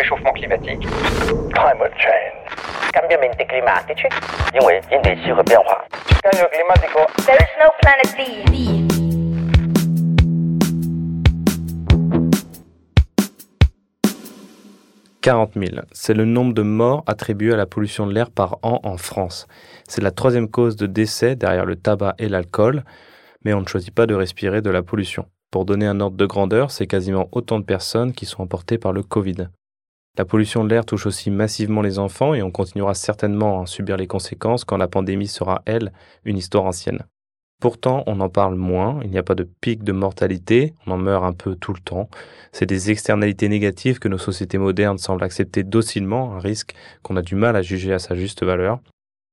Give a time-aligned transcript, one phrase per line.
[0.00, 0.80] réchauffement climatique.
[1.52, 2.32] Climate change.
[2.92, 4.06] Cambiamenti climatici.
[4.06, 4.58] E
[6.22, 7.06] Cambio climatico.
[7.26, 8.20] There's no planet B.
[15.22, 18.80] «40 000, c'est le nombre de morts attribués à la pollution de l'air par an
[18.84, 19.46] en France.
[19.86, 22.84] C'est la troisième cause de décès derrière le tabac et l'alcool,
[23.44, 25.26] mais on ne choisit pas de respirer de la pollution.
[25.50, 28.94] Pour donner un ordre de grandeur, c'est quasiment autant de personnes qui sont emportées par
[28.94, 29.48] le Covid.
[30.18, 33.96] La pollution de l'air touche aussi massivement les enfants et on continuera certainement à subir
[33.96, 35.92] les conséquences quand la pandémie sera, elle,
[36.24, 37.04] une histoire ancienne.
[37.60, 40.96] Pourtant, on en parle moins, il n'y a pas de pic de mortalité, on en
[40.96, 42.08] meurt un peu tout le temps.
[42.52, 47.22] C'est des externalités négatives que nos sociétés modernes semblent accepter docilement, un risque qu'on a
[47.22, 48.80] du mal à juger à sa juste valeur.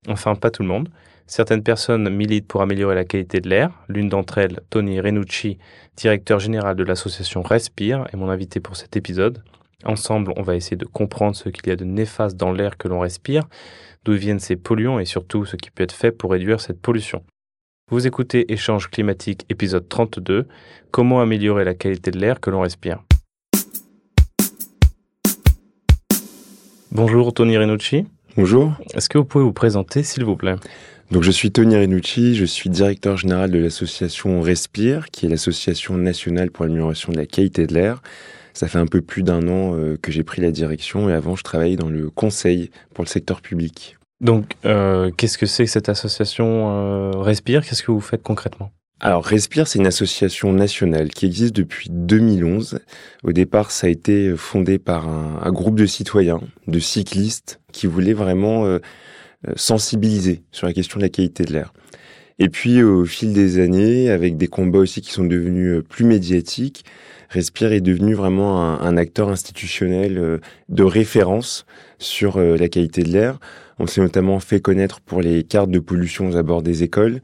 [0.09, 0.90] Enfin, pas tout le monde.
[1.26, 3.71] Certaines personnes militent pour améliorer la qualité de l'air.
[3.88, 5.57] L'une d'entre elles, Tony Renucci,
[5.96, 9.41] directeur général de l'association Respire, est mon invité pour cet épisode.
[9.86, 12.88] Ensemble, on va essayer de comprendre ce qu'il y a de néfaste dans l'air que
[12.88, 13.43] l'on respire,
[14.04, 17.24] d'où viennent ces polluants et surtout ce qui peut être fait pour réduire cette pollution.
[17.91, 20.48] Vous écoutez Échange climatique épisode 32,
[20.90, 23.04] Comment améliorer la qualité de l'air que l'on respire.
[26.91, 28.07] Bonjour Tony Renucci.
[28.35, 28.73] Bonjour.
[28.96, 30.55] Est-ce que vous pouvez vous présenter s'il vous plaît?
[31.12, 35.98] Donc je suis Tony Renucci, je suis directeur général de l'association Respire, qui est l'association
[35.98, 38.01] nationale pour l'amélioration de la qualité de l'air.
[38.58, 41.36] Ça fait un peu plus d'un an euh, que j'ai pris la direction et avant
[41.36, 43.98] je travaillais dans le conseil pour le secteur public.
[44.20, 47.63] Donc euh, qu'est-ce que c'est que cette association euh, Respire?
[47.63, 48.72] Qu'est-ce que vous faites concrètement?
[49.00, 52.80] Alors Respire, c'est une association nationale qui existe depuis 2011.
[53.24, 57.85] Au départ, ça a été fondé par un, un groupe de citoyens, de cyclistes, qui
[57.85, 58.80] voulaient vraiment euh,
[59.55, 61.74] sensibiliser sur la question de la qualité de l'air.
[62.40, 66.85] Et puis au fil des années, avec des combats aussi qui sont devenus plus médiatiques,
[67.29, 70.38] Respire est devenu vraiment un, acteur institutionnel euh,
[70.69, 71.66] de référence
[72.00, 73.39] sur euh, la qualité de l'air.
[73.79, 77.21] On s'est notamment fait connaître pour les cartes de pollution aux abords des écoles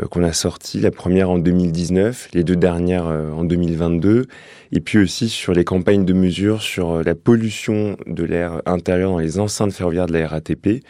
[0.00, 4.26] euh, qu'on a sorties, la première en 2019, les deux dernières en 2022,
[4.72, 9.18] et puis aussi sur les campagnes de mesure sur la pollution de l'air intérieur dans
[9.18, 10.82] les enceintes ferroviaires de la RATP.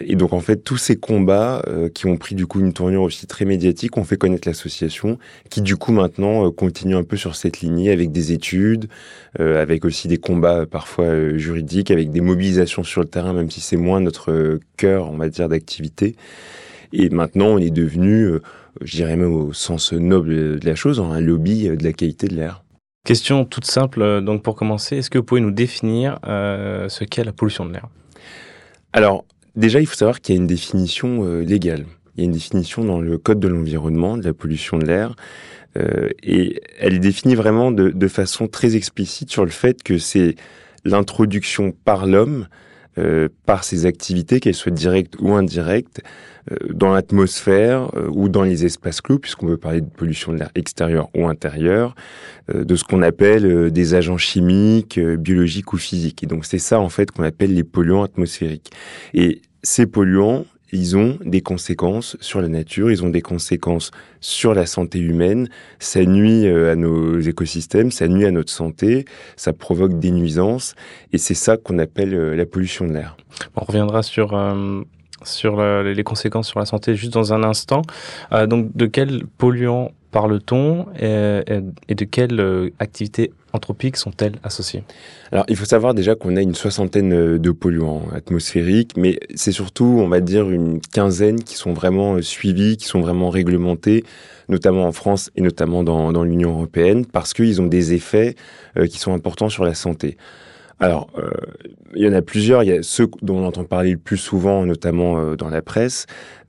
[0.00, 3.02] Et donc en fait, tous ces combats euh, qui ont pris du coup une tournure
[3.02, 5.18] aussi très médiatique ont fait connaître l'association,
[5.48, 8.88] qui du coup maintenant euh, continue un peu sur cette lignée avec des études,
[9.40, 13.60] euh, avec aussi des combats parfois juridiques, avec des mobilisations sur le terrain, même si
[13.60, 16.16] c'est moins notre cœur, on va dire, d'activité.
[16.92, 18.30] Et maintenant, on est devenu,
[18.80, 22.34] je dirais même au sens noble de la chose, un lobby de la qualité de
[22.34, 22.62] l'air.
[23.04, 27.32] Question toute simple, donc pour commencer, est-ce que vous pouvez nous définir ce qu'est la
[27.32, 27.88] pollution de l'air?
[28.94, 29.24] Alors,
[29.58, 31.84] déjà, il faut savoir qu'il y a une définition euh, légale.
[32.14, 35.14] Il y a une définition dans le Code de l'environnement de la pollution de l'air.
[35.76, 39.98] Euh, et elle est définie vraiment de, de, façon très explicite sur le fait que
[39.98, 40.34] c'est
[40.84, 42.46] l'introduction par l'homme,
[42.98, 46.00] euh, par ses activités, qu'elles soient directes ou indirectes,
[46.50, 50.38] euh, dans l'atmosphère euh, ou dans les espaces clos, puisqu'on veut parler de pollution de
[50.38, 51.94] l'air extérieur ou intérieur,
[52.52, 56.22] de ce qu'on appelle des agents chimiques, biologiques ou physiques.
[56.22, 58.70] Et donc c'est ça en fait qu'on appelle les polluants atmosphériques.
[59.12, 64.54] Et ces polluants, ils ont des conséquences sur la nature, ils ont des conséquences sur
[64.54, 65.48] la santé humaine,
[65.78, 70.74] ça nuit à nos écosystèmes, ça nuit à notre santé, ça provoque des nuisances,
[71.12, 73.16] et c'est ça qu'on appelle la pollution de l'air.
[73.56, 74.82] On reviendra sur, euh,
[75.24, 77.82] sur les conséquences sur la santé juste dans un instant.
[78.32, 84.82] Euh, donc de quels polluants parle-t-on et, de quelles euh, activités anthropiques sont-elles associées?
[85.32, 89.84] Alors, il faut savoir déjà qu'on a une soixantaine de polluants atmosphériques, mais c'est surtout,
[89.84, 94.04] on va dire, une quinzaine qui sont vraiment suivis, qui sont vraiment réglementés,
[94.48, 98.34] notamment en France et notamment dans, dans l'Union européenne, parce qu'ils ont des effets
[98.76, 100.16] euh, qui sont importants sur la santé.
[100.80, 101.30] Alors, euh,
[101.94, 102.62] il y en a plusieurs.
[102.62, 105.62] Il y a ceux dont on entend parler le plus souvent, notamment euh, dans la
[105.62, 106.06] presse,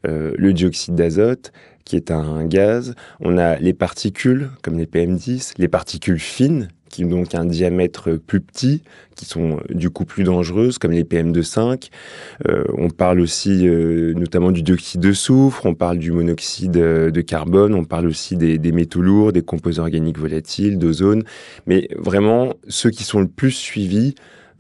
[0.08, 1.52] euh, le dioxyde d'azote,
[1.90, 2.94] qui est un gaz.
[3.20, 8.12] On a les particules, comme les PM10, les particules fines, qui ont donc un diamètre
[8.12, 8.84] plus petit,
[9.16, 11.90] qui sont du coup plus dangereuses, comme les PM2,5.
[12.48, 17.22] Euh, on parle aussi euh, notamment du dioxyde de soufre, on parle du monoxyde de
[17.22, 21.24] carbone, on parle aussi des, métaux lourds, des composés organiques volatiles, d'ozone.
[21.66, 24.14] Mais vraiment, ceux qui sont le plus suivis,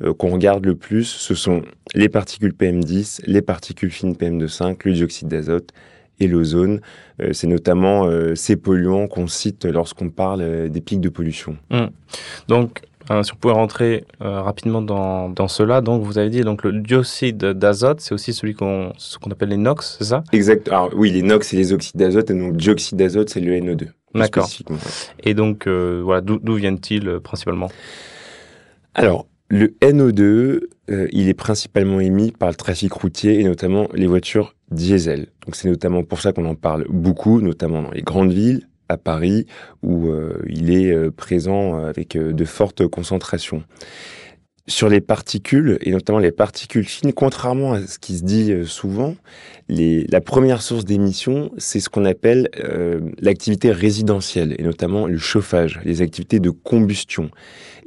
[0.03, 1.61] euh, qu'on regarde le plus, ce sont
[1.93, 5.73] les particules PM10, les particules fines PM2,5, le dioxyde d'azote
[6.19, 6.81] et l'ozone.
[7.21, 11.57] Euh, c'est notamment euh, ces polluants qu'on cite lorsqu'on parle euh, des pics de pollution.
[11.69, 11.85] Mmh.
[12.47, 12.81] Donc,
[13.11, 16.79] euh, si on pouvait rentrer rapidement dans, dans cela, donc vous avez dit donc le
[16.79, 20.23] dioxyde d'azote, c'est aussi celui qu'on ce qu'on appelle les NOx, c'est ça?
[20.31, 20.67] Exact.
[20.67, 23.87] Alors oui, les NOx, c'est les oxydes d'azote, et donc dioxyde d'azote, c'est le NO2.
[24.13, 24.47] D'accord.
[25.23, 27.69] Et donc, voilà, d'où viennent-ils principalement?
[28.93, 30.21] Alors, Le NO2,
[30.91, 35.27] euh, il est principalement émis par le trafic routier et notamment les voitures diesel.
[35.45, 38.97] Donc c'est notamment pour ça qu'on en parle beaucoup, notamment dans les grandes villes, à
[38.97, 39.45] Paris,
[39.83, 43.63] où euh, il est euh, présent avec de fortes concentrations.
[44.67, 49.15] Sur les particules, et notamment les particules fines, contrairement à ce qui se dit souvent,
[49.67, 52.49] la première source d'émission, c'est ce qu'on appelle
[53.19, 57.31] l'activité résidentielle, et notamment le chauffage, les activités de combustion.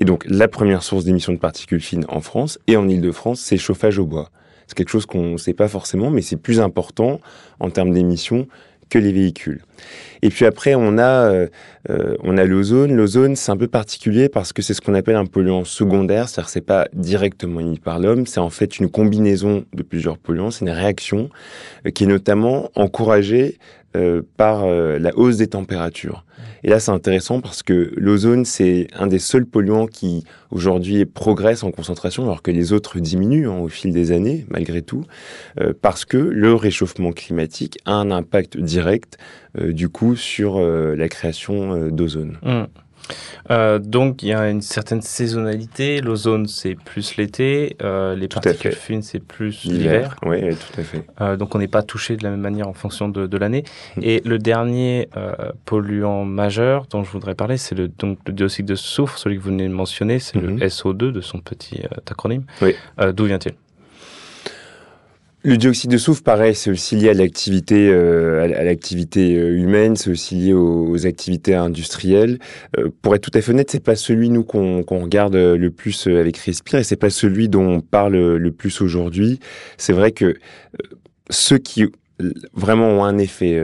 [0.00, 3.58] Et donc, la première source d'émissions de particules fines en France et en Ile-de-France, c'est
[3.58, 4.32] chauffage au bois.
[4.72, 7.20] C'est quelque chose qu'on ne sait pas forcément, mais c'est plus important
[7.60, 8.48] en termes d'émissions
[8.88, 9.60] que les véhicules.
[10.22, 11.46] Et puis après, on a, euh,
[11.90, 12.96] euh, a l'ozone.
[12.96, 16.48] L'ozone, c'est un peu particulier parce que c'est ce qu'on appelle un polluant secondaire, c'est-à-dire
[16.48, 20.64] c'est pas directement émis par l'homme, c'est en fait une combinaison de plusieurs polluants, c'est
[20.64, 21.28] une réaction
[21.86, 23.58] euh, qui est notamment encouragée
[24.38, 26.24] par la hausse des températures.
[26.64, 31.62] Et là, c'est intéressant parce que l'ozone, c'est un des seuls polluants qui aujourd'hui progresse
[31.64, 35.04] en concentration, alors que les autres diminuent hein, au fil des années, malgré tout,
[35.60, 39.18] euh, parce que le réchauffement climatique a un impact direct,
[39.58, 42.38] du coup, sur la création d'ozone.
[42.42, 42.62] Mmh.
[43.50, 46.00] Euh, donc il y a une certaine saisonnalité.
[46.00, 50.16] L'ozone c'est plus l'été, euh, les particules fines c'est plus l'hiver.
[50.24, 51.04] Oui, tout à fait.
[51.20, 53.64] Euh, donc on n'est pas touché de la même manière en fonction de, de l'année.
[53.96, 54.00] Mm.
[54.02, 55.08] Et le dernier
[55.64, 59.42] polluant majeur dont je voudrais parler, c'est le donc le dioxyde de soufre, celui que
[59.42, 60.68] vous venez de mentionner, c'est le mm-hmm.
[60.68, 62.44] SO2 de son petit acronyme.
[62.60, 62.74] Oui.
[63.14, 63.52] D'où vient-il?
[65.44, 69.96] Le dioxyde de soufre, pareil, c'est aussi lié à l'activité, euh, à l'activité euh, humaine,
[69.96, 72.38] c'est aussi lié aux, activités industrielles.
[72.78, 76.06] Euh, pour être tout à fait honnête, c'est pas celui nous qu'on regarde le plus
[76.06, 79.40] avec Respire, et c'est pas celui dont on parle le plus aujourd'hui.
[79.78, 80.36] C'est vrai que
[81.30, 81.86] ceux qui
[82.52, 83.60] vraiment ont un effet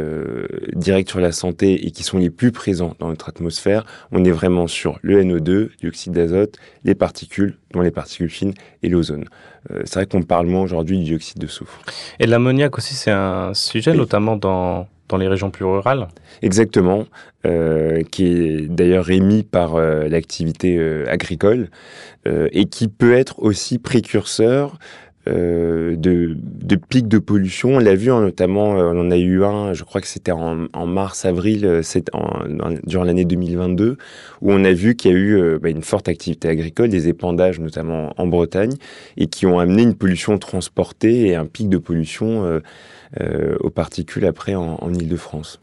[0.75, 4.31] direct sur la santé et qui sont les plus présents dans notre atmosphère, on est
[4.31, 9.25] vraiment sur le NO2, dioxyde d'azote, les particules, dont les particules fines, et l'ozone.
[9.71, 11.81] Euh, c'est vrai qu'on parle moins aujourd'hui du dioxyde de soufre.
[12.19, 16.09] Et l'ammoniac aussi, c'est un sujet, notamment dans, dans les régions plus rurales
[16.43, 17.05] Exactement,
[17.47, 20.79] euh, qui est d'ailleurs émis par euh, l'activité
[21.09, 21.71] agricole
[22.53, 27.77] et qui peut être aussi précurseur euh, de, de, pics de pollution.
[27.77, 30.33] On l'a vu hein, notamment, euh, on en a eu un, je crois que c'était
[30.33, 31.83] en, mars-avril, euh,
[32.85, 33.97] durant l'année 2022,
[34.43, 37.61] où on a vu qu'il y a eu bah, une forte activité agricole, des épandages
[37.61, 38.75] notamment en Bretagne,
[39.17, 42.61] et qui ont amené une pollution transportée et un pic de pollution
[43.61, 45.61] aux particules après en, en Ile-de-France.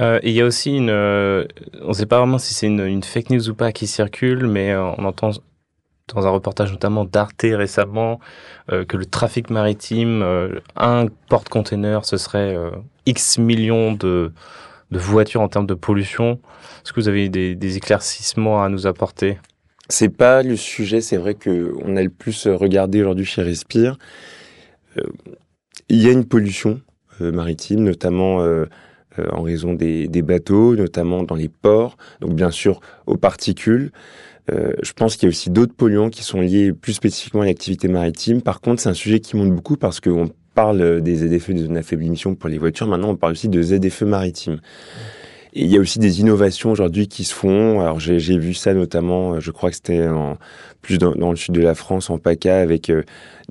[0.00, 3.30] Euh, il y a aussi une, on ne sait pas vraiment si c'est une, fake
[3.30, 5.30] news ou pas qui circule, mais on entend
[6.14, 8.20] dans un reportage notamment d'Arte récemment,
[8.72, 12.70] euh, que le trafic maritime, euh, un porte-container, ce serait euh,
[13.06, 14.32] X millions de,
[14.90, 16.40] de voitures en termes de pollution.
[16.82, 19.38] Est-ce que vous avez des, éclaircissements à nous apporter?
[19.88, 23.96] C'est pas le sujet, c'est vrai que on a le plus regardé aujourd'hui chez Respire.
[25.88, 26.80] il y a une pollution
[27.20, 28.44] maritime, notamment
[29.32, 33.90] en raison des, des, bateaux, notamment dans les ports, donc bien sûr aux particules.
[34.50, 37.46] Euh, je pense qu'il y a aussi d'autres polluants qui sont liés plus spécifiquement à
[37.46, 38.42] l'activité maritime.
[38.42, 41.76] Par contre, c'est un sujet qui monte beaucoup parce qu'on parle des ZFE, des zones
[41.76, 42.86] à faible émission pour les voitures.
[42.86, 44.60] Maintenant, on parle aussi de ZFE maritime.
[45.54, 47.80] Et il y a aussi des innovations aujourd'hui qui se font.
[47.80, 50.06] Alors j'ai vu ça notamment, euh, je crois que c'était
[50.82, 53.02] plus dans, le sud de la France, en PACA, avec euh,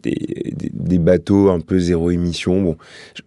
[0.03, 0.11] des,
[0.55, 2.61] des, des, bateaux un peu zéro émission.
[2.61, 2.77] Bon,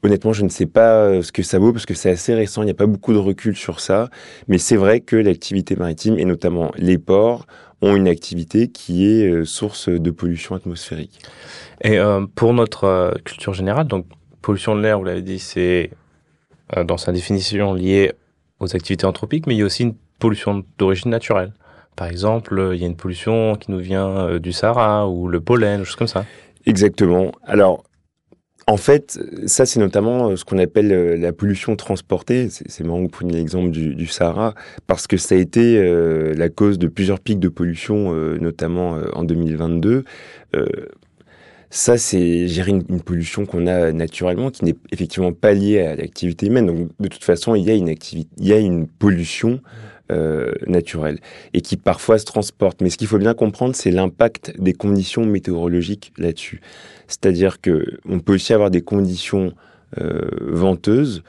[0.02, 2.62] honnêtement, je ne sais pas ce que ça vaut parce que c'est assez récent.
[2.62, 4.08] Il n'y a pas beaucoup de recul sur ça,
[4.46, 7.46] mais c'est vrai que l'activité maritime et notamment les ports
[7.82, 11.20] ont une activité qui est euh, source de pollution atmosphérique.
[11.82, 14.06] Et euh, pour notre euh, culture générale, donc
[14.42, 15.90] pollution de l'air, vous l'avez dit, c'est
[16.76, 18.12] euh, dans sa définition lié
[18.58, 21.52] aux activités anthropiques, mais il y a aussi une pollution d'origine naturelle.
[21.96, 25.84] Par exemple, il y a une pollution qui nous vient du Sahara ou le pollen,
[25.84, 26.24] choses comme ça.
[26.66, 27.32] Exactement.
[27.44, 27.84] Alors,
[28.70, 32.48] en fait, ça c'est notamment euh, ce qu'on appelle euh, la pollution transportée.
[32.50, 34.54] C'est marrant que vous preniez l'exemple du, Sahara,
[34.86, 39.24] parce que ça a été euh, la cause de plusieurs pics de pollution, notamment en
[39.24, 40.04] 2022.
[41.70, 46.46] ça, c'est gérer une, pollution qu'on a naturellement, qui n'est effectivement pas liée à l'activité
[46.46, 46.66] humaine.
[46.66, 49.60] Donc, de toute façon, il y a une pollution
[50.66, 51.18] naturelle
[51.54, 52.82] et qui parfois se transporte.
[52.82, 56.60] Mais ce qu'il faut bien comprendre, c'est l'impact des conditions météorologiques là-dessus.
[57.10, 59.52] C'est-à-dire que on peut aussi avoir des conditions
[60.00, 61.22] euh, venteuses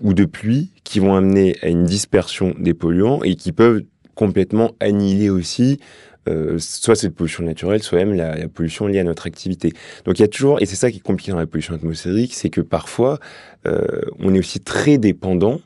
[0.00, 3.82] ou de pluie qui vont amener à une dispersion des polluants et qui peuvent
[4.14, 5.78] complètement annihiler aussi
[6.28, 9.72] euh, soit cette pollution naturelle, soit même la, pollution liée à notre activité.
[10.04, 12.34] Donc il y a toujours, et c'est ça qui est compliqué dans la pollution atmosphérique,
[12.34, 13.18] c'est que parfois
[13.66, 15.62] euh, on est aussi très dépendant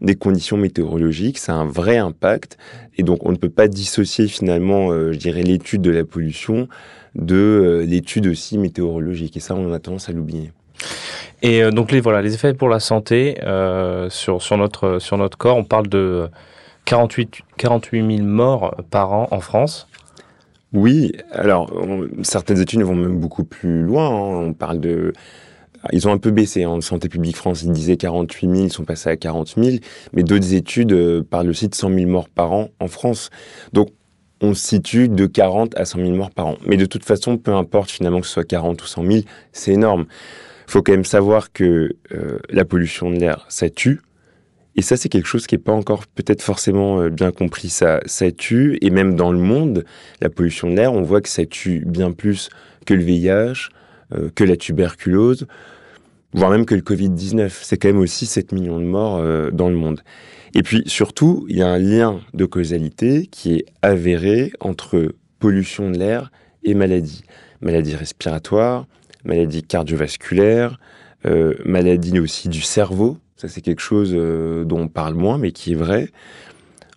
[0.00, 2.58] des conditions météorologiques, ça a un vrai impact,
[2.98, 6.68] et donc on ne peut pas dissocier finalement, euh, je dirais, l'étude de la pollution
[7.14, 10.52] de euh, l'étude aussi météorologique, et ça on a tendance à l'oublier.
[11.42, 15.16] Et euh, donc les voilà les effets pour la santé euh, sur sur notre sur
[15.16, 16.28] notre corps, on parle de
[16.84, 19.88] 48 48 000 morts par an en France.
[20.72, 24.08] Oui, alors on- certaines études vont même beaucoup plus loin.
[24.08, 24.46] hein.
[24.48, 25.12] On parle de,
[25.92, 27.62] ils ont un peu baissé en Santé publique France.
[27.62, 29.76] Ils disaient 48 000, ils sont passés à 40 000.
[30.12, 33.30] Mais d'autres études euh, parlent aussi de 100 000 morts par an en France.
[33.72, 33.88] Donc
[34.40, 36.56] on se situe de 40 à 100 000 morts par an.
[36.66, 39.72] Mais de toute façon, peu importe finalement que ce soit 40 ou 100 000, c'est
[39.72, 40.06] énorme.
[40.68, 44.00] Il faut quand même savoir que euh, la pollution de l'air, ça tue.
[44.74, 47.70] Et ça, c'est quelque chose qui n'est pas encore peut-être forcément euh, bien compris.
[47.70, 48.00] Ça,
[48.36, 48.78] tue.
[48.82, 49.84] Et même dans le monde,
[50.20, 52.50] la pollution de l'air, on voit que ça tue bien plus
[52.84, 53.70] que le VIH,
[54.36, 55.48] que la tuberculose,
[56.36, 57.50] voire même que le Covid-19.
[57.62, 60.02] C'est quand même aussi 7 millions de morts euh, dans le monde.
[60.54, 65.90] Et puis surtout, il y a un lien de causalité qui est avéré entre pollution
[65.90, 66.30] de l'air
[66.62, 67.22] et maladie.
[67.60, 68.86] Maladie respiratoire,
[69.24, 70.78] maladie cardiovasculaire,
[71.24, 73.18] euh, maladie aussi du cerveau.
[73.36, 76.10] Ça, c'est quelque chose euh, dont on parle moins, mais qui est vrai.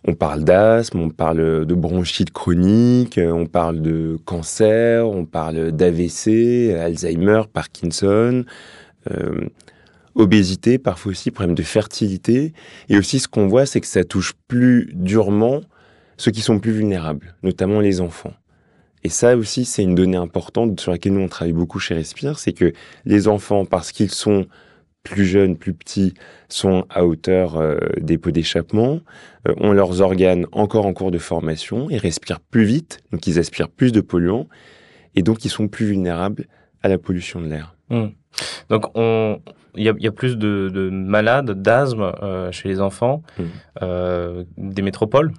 [0.05, 6.73] On parle d'asthme, on parle de bronchite chronique, on parle de cancer, on parle d'AVC,
[6.73, 8.45] Alzheimer, Parkinson,
[10.15, 12.53] obésité, parfois aussi problème de fertilité.
[12.89, 15.61] Et aussi, ce qu'on voit, c'est que ça touche plus durement
[16.17, 18.33] ceux qui sont plus vulnérables, notamment les enfants.
[19.03, 22.37] Et ça aussi, c'est une donnée importante sur laquelle nous, on travaille beaucoup chez Respire,
[22.37, 22.73] c'est que
[23.05, 24.45] les enfants, parce qu'ils sont
[25.03, 26.13] plus jeunes, plus petits,
[26.49, 28.99] sont à hauteur euh, des pots d'échappement,
[29.47, 33.39] euh, ont leurs organes encore en cours de formation, ils respirent plus vite, donc ils
[33.39, 34.47] aspirent plus de polluants,
[35.15, 36.47] et donc ils sont plus vulnérables
[36.81, 37.75] à la pollution de l'air.
[37.89, 38.07] Hmm.
[38.69, 39.39] Donc on
[39.75, 43.21] il y a, il y a plus de, de malades d'asthme euh, chez les enfants
[43.37, 43.45] Mhm.
[43.83, 45.31] euh, des métropoles.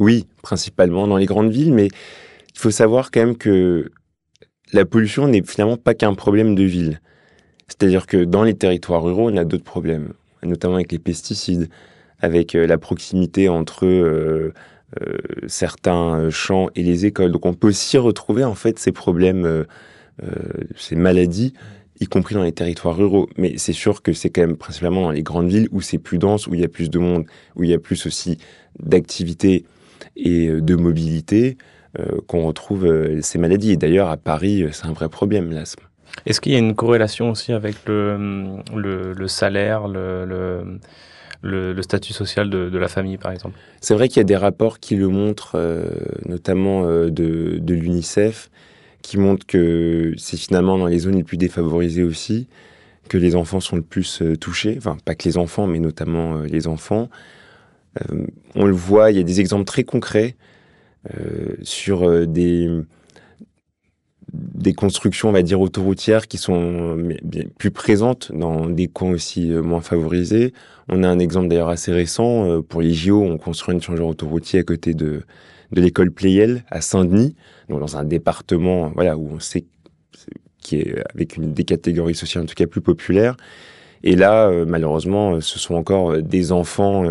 [0.00, 3.90] Oui, principalement dans les grandes villes, mais il faut savoir quand même que
[4.72, 7.00] la pollution n'est finalement pas qu'un problème de ville.
[7.68, 11.68] C'est-à-dire que dans les territoires ruraux, on a d'autres problèmes, notamment avec les pesticides,
[12.20, 14.52] avec euh, la proximité entre
[15.48, 17.32] certains champs et les écoles.
[17.32, 19.64] Donc on peut aussi retrouver en fait ces problèmes,
[20.76, 21.52] ces maladies,
[22.00, 23.28] y compris dans les territoires ruraux.
[23.36, 26.18] Mais c'est sûr que c'est quand même principalement dans les grandes villes où c'est plus
[26.18, 27.24] dense, où il y a plus de monde,
[27.56, 28.38] où il y a plus aussi
[28.80, 29.64] d'activité
[30.16, 31.56] et euh, de mobilité
[31.98, 33.72] euh, qu'on retrouve euh, ces maladies.
[33.72, 35.84] Et d'ailleurs, à Paris, c'est un vrai problème, l'asthme.
[36.26, 40.78] Est-ce qu'il y a une corrélation aussi avec le, le, le salaire, le, le,
[41.42, 43.58] le, le statut social de, de la famille, par exemple?
[43.80, 45.86] C'est vrai qu'il y a des rapports qui le montrent, euh,
[46.26, 48.48] notamment euh, de, de l'UNICEF,
[49.04, 52.48] qui montrent que c'est finalement dans les zones les plus défavorisées aussi
[53.10, 54.76] que les enfants sont le plus euh, touchés.
[54.78, 57.10] Enfin, pas que les enfants, mais notamment euh, les enfants.
[58.00, 60.36] Euh, on le voit, il y a des exemples très concrets
[61.62, 62.70] sur des
[64.32, 66.98] des constructions, on va dire, autoroutières qui sont
[67.58, 70.54] plus présentes dans des coins aussi moins favorisés.
[70.88, 72.62] On a un exemple d'ailleurs assez récent.
[72.62, 75.24] Pour les JO, on construit un échangeur autoroutier à côté de,
[75.72, 77.34] de l'école Playel à Saint-Denis,
[77.68, 79.64] dans un département voilà, où on sait
[80.58, 83.36] qui est avec une des catégories sociales en tout cas plus populaires.
[84.02, 87.04] Et là, euh, malheureusement, euh, ce sont encore euh, des enfants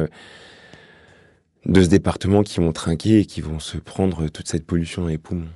[1.65, 5.07] de ce département qui vont trinquer et qui vont se prendre toute cette pollution dans
[5.07, 5.48] les poumons.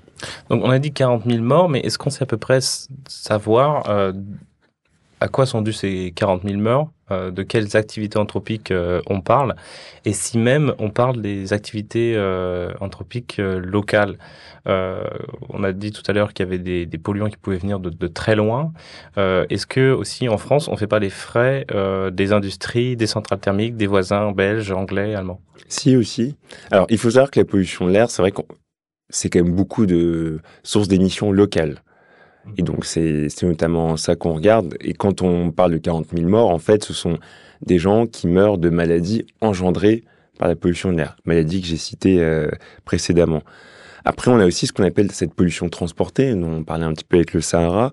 [0.49, 2.59] Donc on a dit 40 000 morts, mais est-ce qu'on sait à peu près
[3.07, 4.13] savoir
[5.19, 9.21] à quoi sont dues ces 40 000 morts, euh, de quelles activités anthropiques euh, on
[9.21, 9.55] parle,
[10.03, 14.17] et si même on parle des activités euh, anthropiques locales.
[14.65, 18.07] On a dit tout à l'heure qu'il y avait des, polluants qui pouvaient venir de,
[18.07, 18.73] très loin.
[19.15, 21.65] Est-ce que aussi en France, on fait pas les frais
[22.11, 25.39] des industries, des centrales thermiques, des voisins belges, anglais, allemands?
[25.69, 26.35] Si aussi.
[26.69, 28.41] Alors, il faut savoir que la pollution de l'air, c'est vrai que
[29.09, 31.81] c'est quand même beaucoup de sources d'émissions locales.
[32.57, 34.75] Et donc, c'est notamment ça qu'on regarde.
[34.81, 37.17] Et quand on parle de 40 000 morts, en fait, ce sont
[37.61, 40.03] des gens qui meurent de maladies engendrées
[40.39, 41.17] par la pollution de l'air.
[41.25, 42.49] Maladies que j'ai citées euh,
[42.85, 43.41] précédemment.
[44.05, 47.03] Après, on a aussi ce qu'on appelle cette pollution transportée, dont on parlait un petit
[47.03, 47.91] peu avec le Sahara.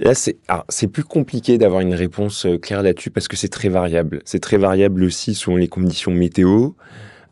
[0.00, 4.20] Là, c'est plus compliqué d'avoir une réponse euh, claire là-dessus parce que c'est très variable.
[4.24, 6.70] C'est très variable aussi selon les conditions météo,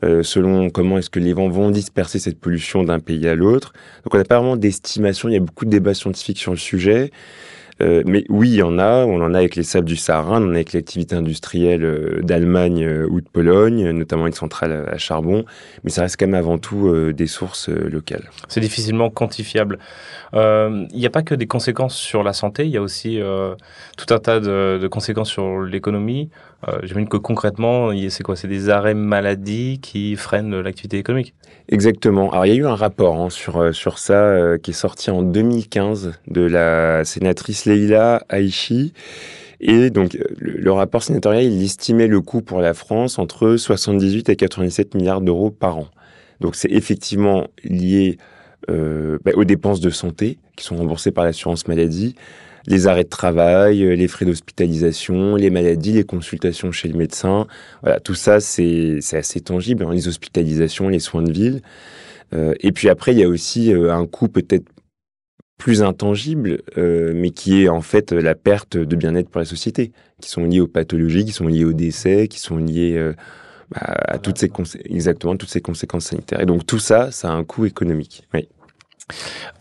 [0.05, 3.73] euh, selon comment est-ce que les vents vont disperser cette pollution d'un pays à l'autre.
[4.05, 5.29] Donc, on n'a pas vraiment d'estimation.
[5.29, 7.11] Il y a beaucoup de débats scientifiques sur le sujet.
[7.83, 9.04] Euh, mais oui, il y en a.
[9.04, 12.21] On en a avec les sables du Sahara, on en a avec l'activité industrielle euh,
[12.23, 15.45] d'Allemagne euh, ou de Pologne, notamment une centrale à, charbon.
[15.85, 18.30] Mais ça reste quand même avant tout euh, des sources euh, locales.
[18.49, 19.78] C'est difficilement quantifiable.
[20.33, 23.21] Il n'y a pas que des conséquences sur la santé, il y a aussi
[23.97, 26.28] tout un tas de, de conséquences sur l'économie.
[26.83, 28.37] J'imagine que concrètement, c'est quoi?
[28.37, 31.33] C'est des arrêts maladie qui freinent l'activité économique?
[31.71, 32.30] Exactement.
[32.33, 35.23] Alors il y a eu un rapport hein, sur sur ça qui est sorti en
[35.23, 38.93] 2015 de la sénatrice Leila Aichi.
[39.61, 44.29] Et donc euh, le, rapport sénatorial, il estimait le coût pour la France entre 78
[44.29, 45.89] et 97 milliards d'euros par an.
[46.41, 48.19] Donc c'est effectivement lié
[48.69, 52.15] euh, bah, aux dépenses de santé qui sont remboursées par l'assurance maladie,
[52.67, 57.47] les arrêts de travail, euh, les frais d'hospitalisation, les maladies, les consultations chez le médecin.
[57.83, 59.85] Voilà, tout ça, c'est assez tangible.
[59.85, 61.63] hein, les hospitalisations, les soins de ville.
[62.61, 64.67] Et puis après, il y a aussi un coût peut-être
[65.59, 69.93] plus intangible, euh, mais qui est en fait la perte de bien-être pour la société,
[70.21, 73.15] qui sont liées aux pathologies, qui sont liées aux décès, qui sont liées euh,
[73.71, 74.51] bah, à toutes ces
[74.85, 76.41] exactement toutes ces conséquences sanitaires.
[76.41, 78.25] Et donc tout ça, ça a un coût économique.
[78.35, 78.49] Oui.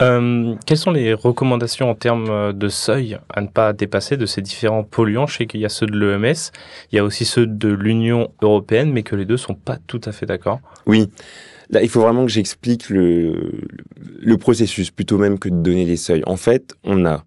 [0.01, 4.41] Euh, quelles sont les recommandations en termes de seuil à ne pas dépasser de ces
[4.41, 5.27] différents polluants?
[5.27, 6.51] Je sais qu'il y a ceux de l'EMS,
[6.91, 10.01] il y a aussi ceux de l'Union européenne, mais que les deux sont pas tout
[10.03, 10.59] à fait d'accord.
[10.87, 11.09] Oui.
[11.69, 16.23] Là, il faut vraiment que j'explique le, processus plutôt même que de donner les seuils.
[16.25, 17.25] En fait, on a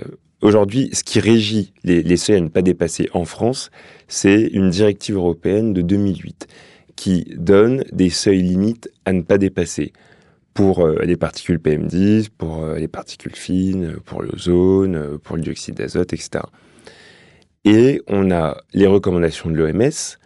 [0.00, 0.04] euh,
[0.40, 3.70] aujourd'hui ce qui régit les, seuils à ne pas dépasser en France,
[4.08, 6.48] c'est une directive européenne de 2008
[6.96, 9.92] qui donne des seuils limites à ne pas dépasser
[10.52, 15.76] pour euh, les particules PM10, pour euh, les particules fines, pour l'ozone, pour le dioxyde
[15.76, 16.44] d'azote, etc.
[17.64, 20.18] Et on a les recommandations de l'OMS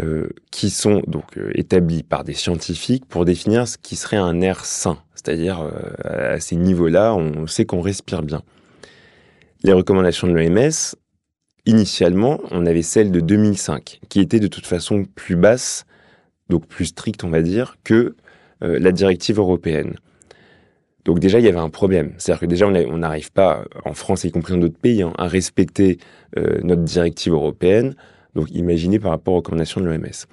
[0.00, 4.40] euh, qui sont donc euh, établis par des scientifiques pour définir ce qui serait un
[4.40, 4.98] air sain.
[5.14, 8.42] C'est-à-dire, euh, à ces niveaux-là, on sait qu'on respire bien.
[9.64, 10.96] Les recommandations de l'OMS,
[11.66, 15.84] initialement, on avait celle de 2005, qui était de toute façon plus basse,
[16.48, 18.14] donc plus stricte, on va dire, que
[18.60, 19.96] la directive européenne.
[21.04, 22.12] Donc déjà, il y avait un problème.
[22.18, 25.28] C'est-à-dire que déjà, on n'arrive pas, en France y compris dans d'autres pays, hein, à
[25.28, 25.98] respecter
[26.36, 27.94] notre directive européenne.
[28.34, 30.26] Donc imaginez par rapport aux recommandations de l'OMS.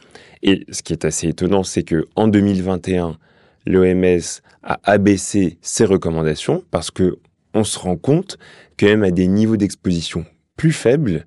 [0.44, 3.18] Et ce qui est assez étonnant, c'est que en 2021,
[3.66, 7.18] l'OMS a abaissé ses recommandations parce que
[7.54, 8.38] on se rend compte
[8.78, 10.26] que même à des niveaux d'exposition
[10.58, 11.26] plus faibles,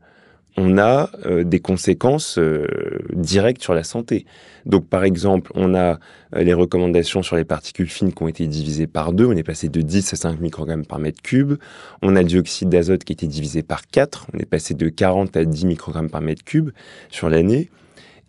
[0.58, 2.66] on a euh, des conséquences euh,
[3.12, 4.26] directes sur la santé.
[4.66, 6.00] Donc par exemple, on a
[6.34, 9.44] euh, les recommandations sur les particules fines qui ont été divisées par deux, on est
[9.44, 11.54] passé de 10 à 5 microgrammes par mètre cube.
[12.02, 14.88] On a le dioxyde d'azote qui a été divisé par 4, on est passé de
[14.88, 16.70] 40 à 10 microgrammes par mètre cube
[17.08, 17.70] sur l'année.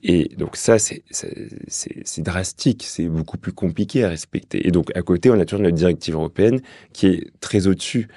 [0.04, 1.02] Et donc ça, c'est
[2.20, 4.65] drastique, c'est beaucoup plus compliqué à respecter.
[4.68, 6.62] Et donc à côté, on a toujours notre directive européenne
[6.94, 8.08] qui est très au-dessus.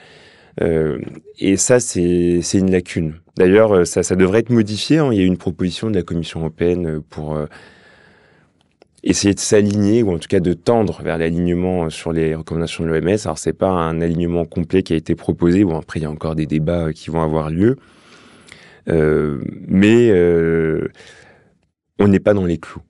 [0.60, 0.98] Euh,
[1.38, 3.14] et ça, c'est une lacune.
[3.36, 4.98] D'ailleurs, euh, ça, devrait être modifié.
[4.98, 5.08] hein.
[5.12, 7.38] Il y a eu une proposition de la Commission européenne euh, pour
[9.02, 12.90] essayer de s'aligner, ou en tout cas de tendre vers l'alignement sur les recommandations de
[12.90, 13.18] l'OMS.
[13.24, 15.64] Alors, c'est pas un alignement complet qui a été proposé.
[15.64, 17.76] Bon, après, il y a encore des débats qui vont avoir lieu.
[18.86, 20.12] Mais
[21.98, 22.82] on n'est pas dans les clous.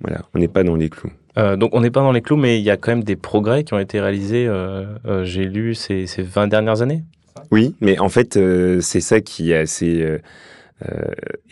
[0.00, 1.10] Voilà, on n'est pas dans les clous.
[1.38, 3.16] Euh, donc on n'est pas dans les clous, mais il y a quand même des
[3.16, 7.04] progrès qui ont été réalisés, euh, euh, j'ai lu, ces, ces 20 dernières années.
[7.50, 8.38] Oui, mais en fait,
[8.80, 10.18] c'est ça qui est assez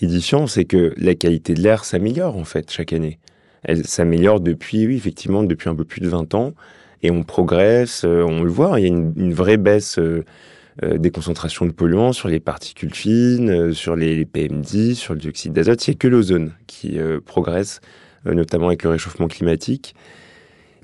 [0.00, 3.18] édifiant, c'est que la qualité de l'air s'améliore en fait chaque année.
[3.62, 6.52] Elle s'améliore depuis, oui, effectivement, depuis un peu plus de 20 ans,
[7.02, 10.00] et on progresse, on le voit, il y a une, vraie baisse
[10.82, 15.52] des concentrations de polluants sur les particules fines, sur les, les PM10, sur le dioxyde
[15.52, 15.86] d'azote.
[15.86, 17.82] A que l'ozone qui progresse,
[18.24, 19.94] notamment avec le réchauffement climatique.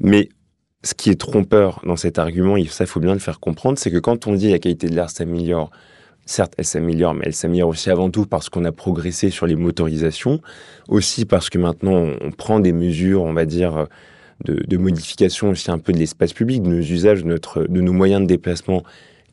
[0.01, 0.29] Mais
[0.83, 3.99] ce qui est trompeur dans cet argument, il faut bien le faire comprendre, c'est que
[3.99, 5.71] quand on dit la qualité de l'air s'améliore,
[6.25, 9.57] certes, elle s'améliore, mais elle s'améliore aussi avant tout parce qu'on a progressé sur les
[9.57, 10.41] motorisations,
[10.89, 13.87] aussi parce que maintenant, on, prend des mesures, on va dire,
[14.45, 17.93] de, de modification aussi un peu de l'espace public, de nos usages, de, de nos
[17.93, 18.83] moyens de déplacement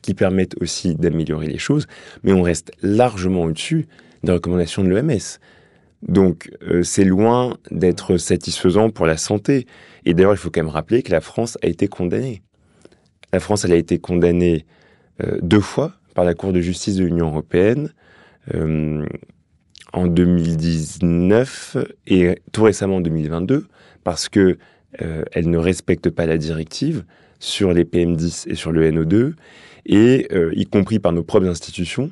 [0.02, 1.86] qui permettent aussi d'améliorer les choses,
[2.22, 3.88] mais on reste largement au-dessus
[4.22, 5.38] des recommandations de l'OMS.
[6.02, 9.66] Donc, euh, c'est loin d'être satisfaisant pour la santé.
[10.04, 12.42] Et d'ailleurs, il faut quand même rappeler que la France a été condamnée.
[13.32, 14.64] La France, elle a été condamnée
[15.22, 17.92] euh, deux fois par la Cour de justice de l'Union européenne
[18.54, 19.04] euh,
[19.92, 23.66] en 2019 et tout récemment en 2022
[24.04, 24.58] parce que
[25.32, 27.04] elle ne respecte pas la directive
[27.38, 29.34] sur les PM10 et sur le NO2
[29.84, 32.10] et y compris par nos propres institutions.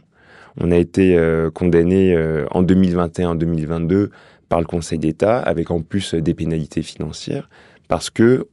[0.60, 4.10] On a été euh, condamné euh, en 2021-2022
[4.48, 7.48] par le Conseil d'État avec en plus des pénalités financières
[7.88, 8.48] parce que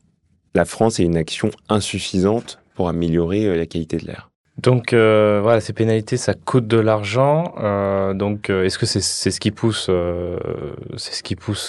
[0.56, 4.30] la France a une action insuffisante pour améliorer euh, la qualité de l'air.
[4.58, 7.56] Donc euh, voilà, ces pénalités, ça coûte de l'argent.
[7.58, 10.38] Euh, donc euh, est-ce que c'est ce qui pousse, euh,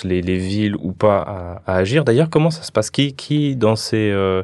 [0.04, 2.04] les, les villes ou pas à, agir?
[2.04, 2.90] D'ailleurs, comment ça se passe?
[2.90, 4.42] Qui, dans ces euh,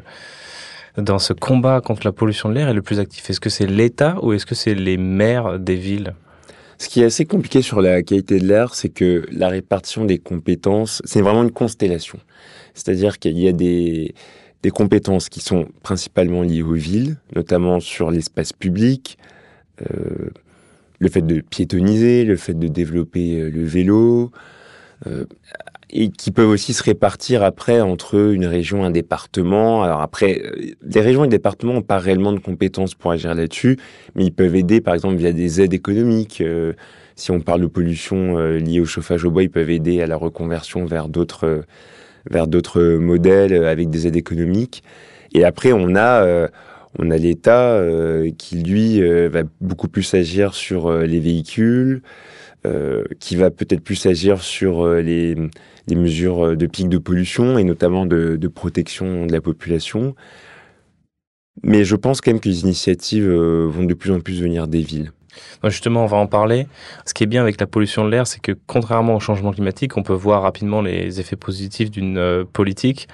[0.97, 3.67] dans ce combat contre la pollution de l'air est le plus actif Est-ce que c'est
[3.67, 6.13] l'État ou est-ce que c'est les maires des villes?
[6.77, 10.17] Ce qui est assez compliqué sur la qualité de l'air, c'est que la répartition des
[10.17, 12.19] compétences, c'est vraiment une constellation.
[12.73, 14.15] C'est-à-dire qu'il y a des,
[14.73, 19.19] compétences qui sont principalement liées aux villes, notamment sur l'espace public,
[19.81, 20.31] euh,
[20.97, 24.31] le fait de piétoniser, le fait de développer euh, le vélo,
[25.05, 25.25] euh,
[25.93, 29.83] et qui peuvent aussi se répartir après entre une région un département.
[29.83, 33.35] Alors après, euh, les régions et les départements n'ont pas réellement de compétences pour agir
[33.35, 33.77] là-dessus,
[34.15, 36.41] mais ils peuvent aider par exemple via des aides économiques.
[36.41, 36.73] Euh,
[37.15, 40.07] si on parle de pollution euh, liée au chauffage au bois, ils peuvent aider à
[40.07, 41.63] la reconversion vers d'autres
[42.29, 44.83] vers d'autres modèles avec des aides économiques.
[45.33, 46.47] Et après, on a
[46.99, 47.83] on a l'État
[48.37, 52.03] qui lui va beaucoup plus agir sur les véhicules,
[52.65, 55.35] euh, qui va peut-être plus agir sur euh, les,
[55.89, 60.15] mesures de pic de pollution et notamment de, protection de la population.
[61.63, 64.67] Mais je pense quand même que les initiatives euh, vont de plus en plus venir
[64.67, 65.11] des villes.
[65.63, 66.67] Justement, on va en parler.
[67.05, 69.97] Ce qui est bien avec la pollution de l'air, c'est que contrairement au changement climatique,
[69.97, 73.07] on peut voir rapidement les effets positifs d'une euh, politique,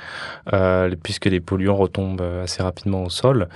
[0.53, 3.49] euh, puisque les polluants retombent euh, assez rapidement au sol.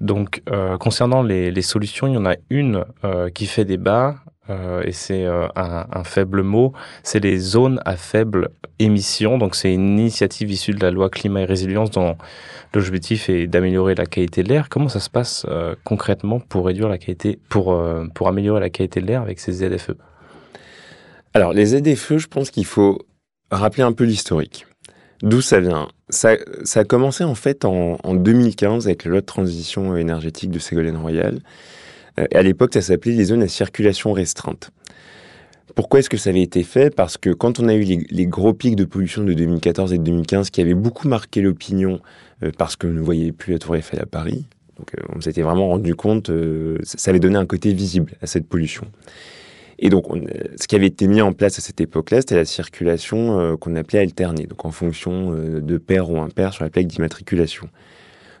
[0.00, 4.16] Donc, euh, concernant les, solutions, il y en a une euh, qui fait débat,
[4.50, 9.38] euh, et c'est euh, un, faible mot, c'est les zones à faible émission.
[9.38, 12.16] Donc, c'est une initiative issue de la loi climat et résilience dont
[12.74, 14.68] l'objectif est d'améliorer la qualité de l'air.
[14.68, 17.80] Comment ça se passe euh, concrètement pour réduire la qualité, pour,
[18.14, 19.92] pour améliorer la qualité de l'air avec ces ZFE
[21.32, 22.98] Alors, les ZFE, je pense qu'il faut
[23.50, 24.66] rappeler un peu l'historique.
[25.22, 25.88] D'où ça vient?
[26.10, 30.50] Ça, ça a commencé en fait en, en 2015 avec la loi de transition énergétique
[30.50, 31.38] de Ségolène Royal.
[32.18, 34.70] Euh, à l'époque, ça s'appelait les zones à circulation restreinte.
[35.74, 36.94] Pourquoi est-ce que ça avait été fait?
[36.94, 40.04] Parce que quand on a eu les, gros pics de pollution de 2014 et de
[40.04, 42.00] 2015 qui avaient beaucoup marqué l'opinion
[42.42, 44.46] euh, parce qu'on ne voyait plus la Tour Eiffel à Paris,
[44.78, 48.26] donc euh, on s'était vraiment rendu compte, euh, ça avait donné un côté visible à
[48.26, 48.86] cette pollution.
[49.78, 50.20] Et donc, on,
[50.56, 53.74] ce qui avait été mis en place à cette époque-là, c'était la circulation euh, qu'on
[53.76, 57.68] appelait alternée, donc en fonction euh, de pair ou impair sur la plaque d'immatriculation,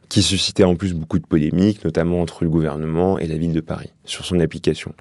[0.08, 3.60] qui suscitait en plus beaucoup de polémiques, notamment entre le gouvernement et la ville de
[3.60, 4.94] Paris, sur son application.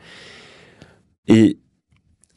[1.28, 1.58] Et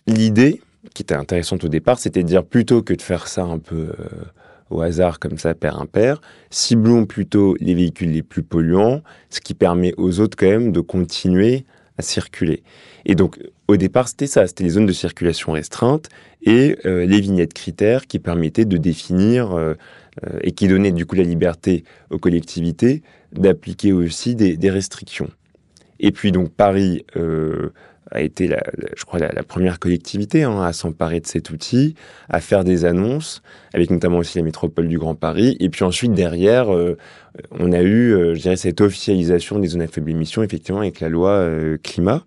[0.07, 0.61] l'idée,
[0.95, 3.93] qui était intéressante au départ, c'était de dire plutôt que de faire ça un peu
[3.99, 4.25] euh,
[4.71, 9.55] au hasard comme ça, pair impair, ciblons plutôt les véhicules les plus polluants, ce qui
[9.55, 11.65] permet aux autres quand même de continuer
[11.99, 12.63] à circuler.
[13.05, 16.09] Et donc, au départ, c'était ça, c'était les zones de circulation restreintes
[16.43, 19.75] et euh, les vignettes critères qui permettaient de définir euh,
[20.25, 23.03] euh, et qui donnaient du coup la liberté aux collectivités
[23.33, 25.29] d'appliquer aussi des, restrictions.
[26.01, 27.71] Et puis donc Paris euh,
[28.11, 28.49] a été,
[28.97, 31.97] je crois, la, première collectivité hein, à s'emparer de cet outil,
[32.31, 33.43] à faire des annonces,
[33.75, 35.57] avec notamment aussi la métropole du Grand Paris.
[35.61, 36.97] Et puis ensuite, derrière, euh,
[37.51, 41.11] on a eu, je dirais, cette officialisation des zones à faible émission, effectivement, avec la
[41.11, 41.47] loi
[41.83, 42.25] climat.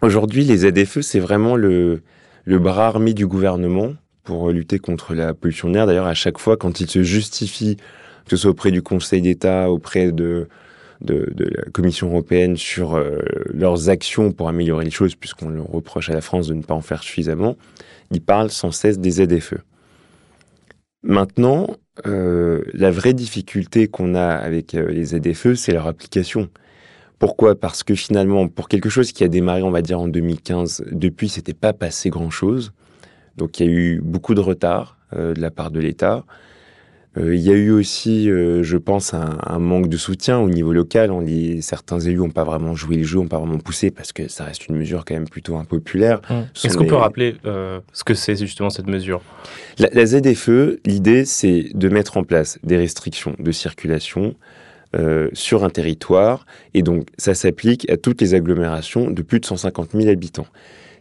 [0.00, 2.02] Aujourd'hui, les ZFE, c'est vraiment le,
[2.44, 3.94] le bras armé du gouvernement
[4.24, 5.86] pour lutter contre la pollution de l'air.
[5.86, 7.76] D'ailleurs, à chaque fois, quand il se justifie,
[8.24, 10.48] que ce soit auprès du Conseil d'État, auprès de,
[11.00, 13.18] la Commission européenne sur euh,
[13.52, 16.74] leurs actions pour améliorer les choses, puisqu'on le reproche à la France de ne pas
[16.74, 17.56] en faire suffisamment,
[18.12, 19.56] ils parlent sans cesse des ZFE.
[21.02, 26.48] Maintenant, euh, la vraie difficulté qu'on a avec euh, les ZFE, c'est leur application.
[27.18, 27.58] Pourquoi?
[27.58, 31.28] Parce que finalement, pour quelque chose qui a démarré, on va dire, en 2015, depuis,
[31.28, 32.72] c'était pas passé grand-chose.
[33.36, 36.24] Donc, il y a eu beaucoup de retard euh, de la part de l'État.
[37.18, 40.48] Euh, il y a eu aussi, euh, je pense, un, un, manque de soutien au
[40.48, 41.10] niveau local.
[41.10, 41.22] On
[41.60, 44.44] certains élus n'ont pas vraiment joué le jeu, n'ont pas vraiment poussé parce que ça
[44.44, 46.22] reste une mesure quand même plutôt impopulaire.
[46.30, 46.64] Mmh.
[46.64, 49.20] Est-ce qu'on peut rappeler euh, ce que c'est justement cette mesure?
[49.78, 54.34] La, la ZFE, l'idée, c'est de mettre en place des restrictions de circulation
[54.94, 56.44] euh, sur un territoire.
[56.74, 60.46] Et donc, ça s'applique à toutes les agglomérations de plus de 150 000 habitants.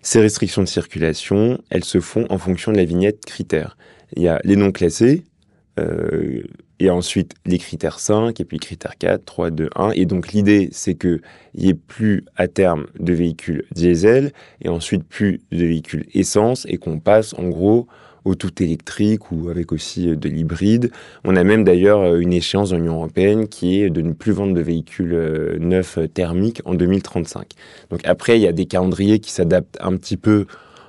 [0.02, 3.78] Ces restrictions de circulation, elles se font en fonction de la vignette critère.
[4.16, 5.24] Il y a les non classés,
[5.80, 6.42] euh,
[6.80, 9.92] et ensuite les critères 5, et puis critères 4, 3, 2, 1.
[9.92, 11.22] Et donc l'idée, c'est qu'il
[11.56, 16.78] n'y ait plus à terme de véhicules diesel, et ensuite plus de véhicules essence, et
[16.78, 17.88] qu'on passe en gros
[18.26, 20.92] au tout électrique ou avec aussi de l'hybride.
[21.24, 24.54] On a même d'ailleurs une échéance dans l'Union européenne qui est de ne plus vendre
[24.54, 27.48] de véhicules neufs thermiques en 2035.
[27.90, 30.46] Donc après, il y a des calendriers qui s'adaptent un petit peu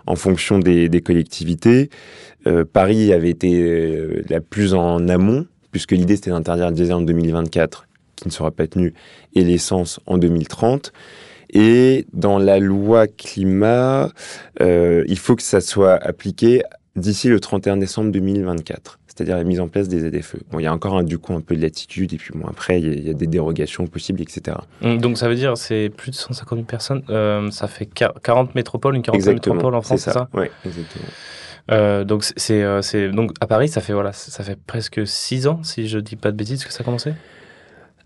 [0.07, 1.90] en fonction des, collectivités.
[2.47, 6.95] Euh, Paris avait été euh, la plus en amont, puisque l'idée c'était d'interdire le diesel
[6.95, 7.87] en 2024.
[8.16, 8.95] qui ne sera pas tenu,
[9.35, 10.92] et l'essence en 2030.
[11.55, 14.11] Et dans la loi climat,
[14.61, 16.62] euh, il faut que ça soit appliqué
[16.96, 20.37] d'ici le 31 décembre 2024 c'est-à-dire la mise en place des ZFE.
[20.50, 22.46] Bon, il y a encore un, du coup un peu de latitude, et puis bon,
[22.48, 24.57] après, il y, a, des dérogations possibles, etc.
[24.83, 28.55] Hum, donc ça veut dire c'est plus de 150 000 personnes, euh, ça fait 40
[28.55, 31.05] métropoles, une quarantaine de métropoles en France, c'est ça, Oui, exactement.
[31.70, 35.62] Euh, donc c'est c'est donc à Paris ça fait voilà ça fait presque 6 ans
[35.62, 37.12] si je dis pas de bêtises que ça a commencé?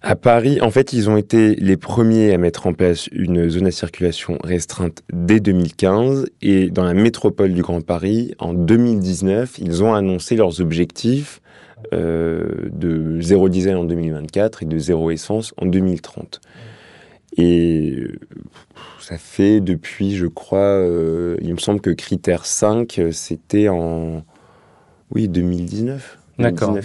[0.03, 3.67] À Paris, en fait, ils ont été les premiers à mettre en place une zone
[3.67, 9.83] à circulation restreinte dès 2015 et dans la métropole du Grand Paris, en 2019, ils
[9.83, 11.41] ont annoncé leurs objectifs
[11.93, 16.41] euh, de zéro diesel en 2024 et de zéro essence en 2030.
[17.39, 18.03] Et
[18.99, 24.25] ça fait depuis, je crois, euh, il me semble que critère 5, c'était en
[25.15, 26.19] oui 2019.
[26.39, 26.77] D'accord.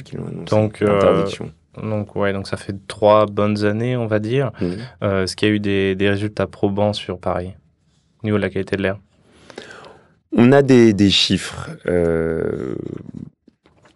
[0.50, 1.52] Donc, euh, interdiction.
[1.78, 4.52] Donc ouais, donc ça fait trois bonnes années, on va dire.
[5.04, 7.54] Euh, est-ce qu'il y a eu des, résultats probants sur Paris
[8.24, 9.00] au niveau de la qualité de l'air
[10.36, 11.70] On a des, chiffres.
[11.88, 12.76] Euh,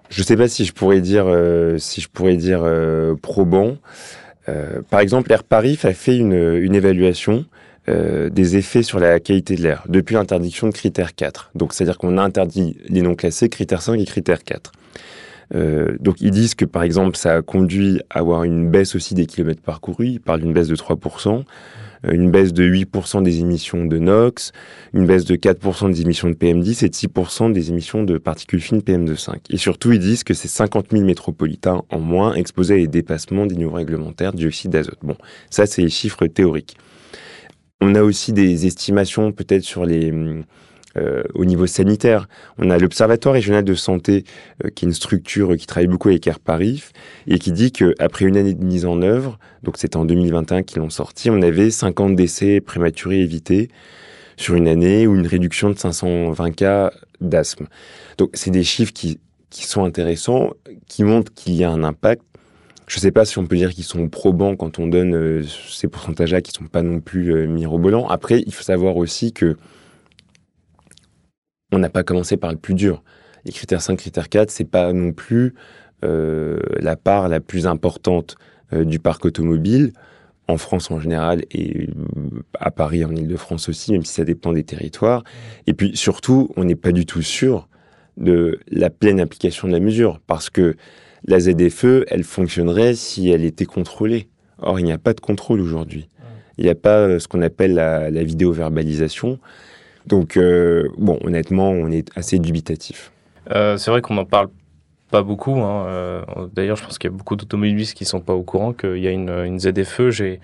[0.10, 2.64] je ne sais pas si je pourrais dire euh, si je pourrais dire
[3.22, 3.78] probants.
[4.90, 7.46] par exemple, Air Paris a fait une, une évaluation
[7.88, 11.52] des effets sur la qualité de l'air depuis l'interdiction de critère 4.
[11.54, 14.72] Donc, c'est-à-dire qu'on a interdit les non classés, critère 5 et critère 4.
[15.54, 19.14] Euh, donc ils disent que par exemple ça a conduit à avoir une baisse aussi
[19.14, 21.44] des kilomètres parcourus, ils parlent d'une baisse de 3%,
[22.06, 24.52] euh, une baisse de 8% des émissions de NOx,
[24.94, 28.62] une baisse de 4% des émissions de PM10 et de 6% des émissions de particules
[28.62, 29.36] fines PM2,5.
[29.50, 33.46] Et surtout ils disent que c'est 50 000 métropolitains en moins exposés à des dépassements
[33.46, 35.00] des niveaux réglementaires de dioxyde d'azote.
[35.04, 35.18] Bon,
[35.50, 36.78] ça c'est les chiffres théoriques.
[37.82, 40.12] On a aussi des estimations peut-être sur les
[40.98, 42.28] euh, au niveau sanitaire.
[42.58, 44.24] On a l'Observatoire régional de santé,
[44.64, 46.84] euh, qui est une structure qui travaille beaucoup avec Air Paris,
[47.28, 50.80] et qui dit qu'après une année de mise en œuvre, donc c'était en 2021 qu'ils
[50.80, 53.70] l'ont sorti, on avait 50 décès prématurés évités
[54.38, 57.68] sur une année ou une réduction de 520 cas d'asthme.
[58.18, 60.52] Donc c'est des chiffres qui, qui sont intéressants,
[60.88, 62.22] qui montrent qu'il y a un impact.
[62.88, 65.44] Je ne sais pas si on peut dire qu'ils sont probants quand on donne euh,
[65.70, 68.08] ces pourcentages-là qui sont pas non plus euh, mirobolants.
[68.08, 69.58] Après, il faut savoir aussi que
[71.76, 73.04] on n'a pas commencé par le plus dur.
[73.44, 75.54] Les critères 5, critères 4, c'est pas non plus
[76.04, 78.38] euh, la part la plus importante
[78.74, 79.92] euh, du parc automobile
[80.48, 81.90] en France en général et euh,
[82.60, 85.24] à Paris, en Ile-de-France aussi, même si ça dépend des territoires.
[85.68, 87.68] Et puis surtout, on n'est pas du tout sûr
[88.18, 90.76] de la pleine application de la mesure parce que
[91.28, 94.30] la ZFE, elle fonctionnerait si elle était contrôlée.
[94.60, 96.08] Or, il n'y a pas de contrôle aujourd'hui.
[96.58, 99.40] Il n'y a pas ce qu'on appelle la, la vidéo-verbalisation.
[100.08, 103.12] Donc, euh, bon, honnêtement, on est assez dubitatif.
[103.52, 104.50] Euh, c'est vrai qu'on n'en parle
[105.12, 105.60] pas beaucoup.
[105.60, 105.86] Hein.
[105.88, 106.22] Euh,
[106.54, 108.98] d'ailleurs, je pense qu'il y a beaucoup d'automobilistes qui ne sont pas au courant qu'il
[108.98, 110.10] y a une, une ZFE.
[110.10, 110.40] J'ai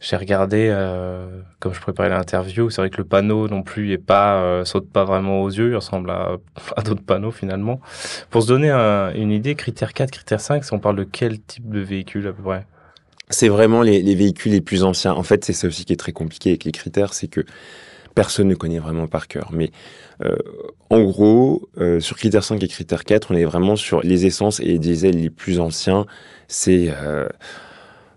[0.00, 0.68] j'ai regardé,
[1.60, 5.04] comme je préparais l'interview, c'est vrai que le panneau non plus est pas saute pas
[5.04, 6.36] vraiment aux yeux, il ressemble à,
[6.76, 7.80] à d'autres panneaux finalement.
[8.28, 11.70] Pour se donner une idée, critère 4, critère 5, si on parle de quel type
[11.70, 12.66] de véhicule à peu près?
[13.30, 15.14] C'est vraiment les, les, véhicules les plus anciens.
[15.14, 17.46] En fait, c'est ça aussi qui est très compliqué avec les critères, c'est que
[18.14, 19.50] personne ne connaît vraiment par cœur.
[19.52, 19.70] Mais
[20.24, 20.36] euh,
[20.90, 24.60] en gros, euh, sur critère 5 et critère 4, on est vraiment sur les essences
[24.60, 26.06] et les diesels les plus anciens.
[26.48, 27.28] C'est, euh,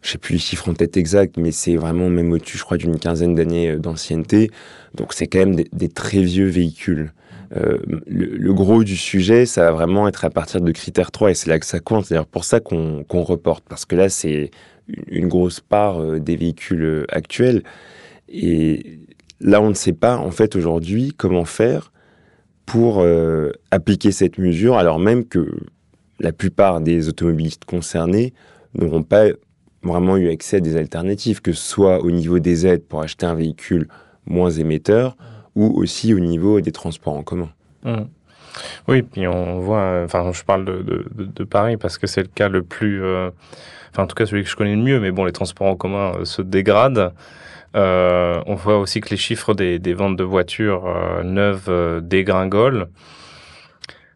[0.02, 2.78] je sais plus les chiffres en tête exacts, mais c'est vraiment même au-dessus, je crois,
[2.78, 4.52] d'une quinzaine d'années euh, d'ancienneté.
[4.96, 7.14] Donc c'est quand même des, très vieux véhicules.
[7.56, 11.34] Euh, le, gros du sujet, ça va vraiment être à partir de critère 3 et
[11.34, 12.06] c'est là que ça compte.
[12.06, 14.52] C'est d'ailleurs pour ça qu'on reporte, parce que là, c'est
[15.08, 17.64] une grosse part des véhicules actuels.
[18.30, 19.00] Et
[19.40, 21.92] Là, on ne sait pas, en fait, aujourd'hui, comment faire
[22.66, 25.48] pour euh, appliquer cette mesure, alors même que
[26.20, 28.34] la plupart des automobilistes concernés
[28.74, 29.28] n'auront pas
[29.84, 33.26] vraiment eu accès à des alternatives, que ce soit au niveau des aides pour acheter
[33.26, 33.88] un véhicule
[34.26, 35.16] moins émetteur
[35.56, 37.50] ou aussi au niveau des transports en commun.
[37.84, 37.96] Mmh.
[38.88, 42.64] Oui, puis on voit, enfin, je parle de, Paris parce que c'est le cas le
[42.64, 43.30] plus, euh,
[43.92, 45.76] enfin, en tout cas celui que je connais le mieux, mais bon, les transports en
[45.76, 47.14] commun euh, se dégradent.
[47.76, 52.88] Euh, on voit aussi que les chiffres des, ventes de voitures euh, neuves euh, dégringolent.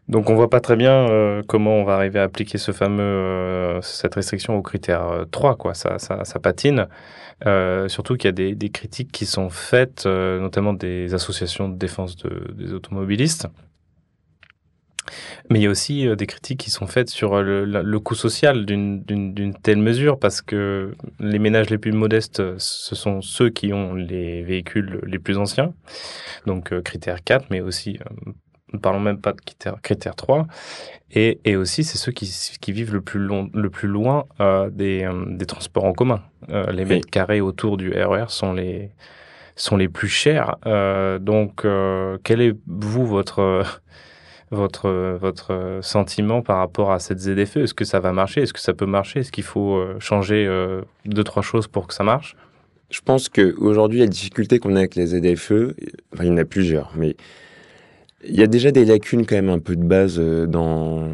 [0.08, 4.16] Donc on voit pas très bien comment on va arriver à appliquer ce fameux cette
[4.16, 5.74] restriction au critère 3 quoi.
[5.74, 6.88] Ça ça, patine.
[7.86, 12.16] Surtout qu'il y a des, des, critiques qui sont faites notamment des associations de défense
[12.16, 13.46] des automobilistes
[15.50, 18.14] mais il y a aussi euh, des critiques qui sont faites sur euh, le, coût
[18.14, 23.50] social d'une telle mesure, parce que les ménages les plus modestes, euh, ce sont ceux
[23.50, 25.74] qui ont les véhicules les plus anciens,
[26.46, 27.98] donc critère 4, mais aussi
[28.72, 30.46] ne parlons même pas de critère, critère 3.
[31.10, 34.24] Et, et aussi, c'est ceux qui, qui vivent le plus, long, le plus loin
[34.70, 36.22] des, des transports en commun.
[36.48, 38.92] Les mètres carrés autour du RER sont les,
[39.56, 40.56] sont les plus chers.
[41.20, 41.66] Donc,
[42.24, 43.82] quel est, vous, votre,
[44.52, 48.42] votre, votre sentiment par rapport à cette ZFE Est-ce que ça va marcher?
[48.42, 49.20] Est-ce que ça peut marcher?
[49.20, 52.36] Est-ce qu'il faut euh, changer euh, deux, trois choses pour que ça marche?
[52.90, 55.74] Je pense qu'aujourd'hui, la difficulté qu'on a avec les ZFE,
[56.12, 57.16] enfin, il y en a plusieurs, mais
[58.24, 61.08] il y a déjà des lacunes quand même un peu de base euh, dans,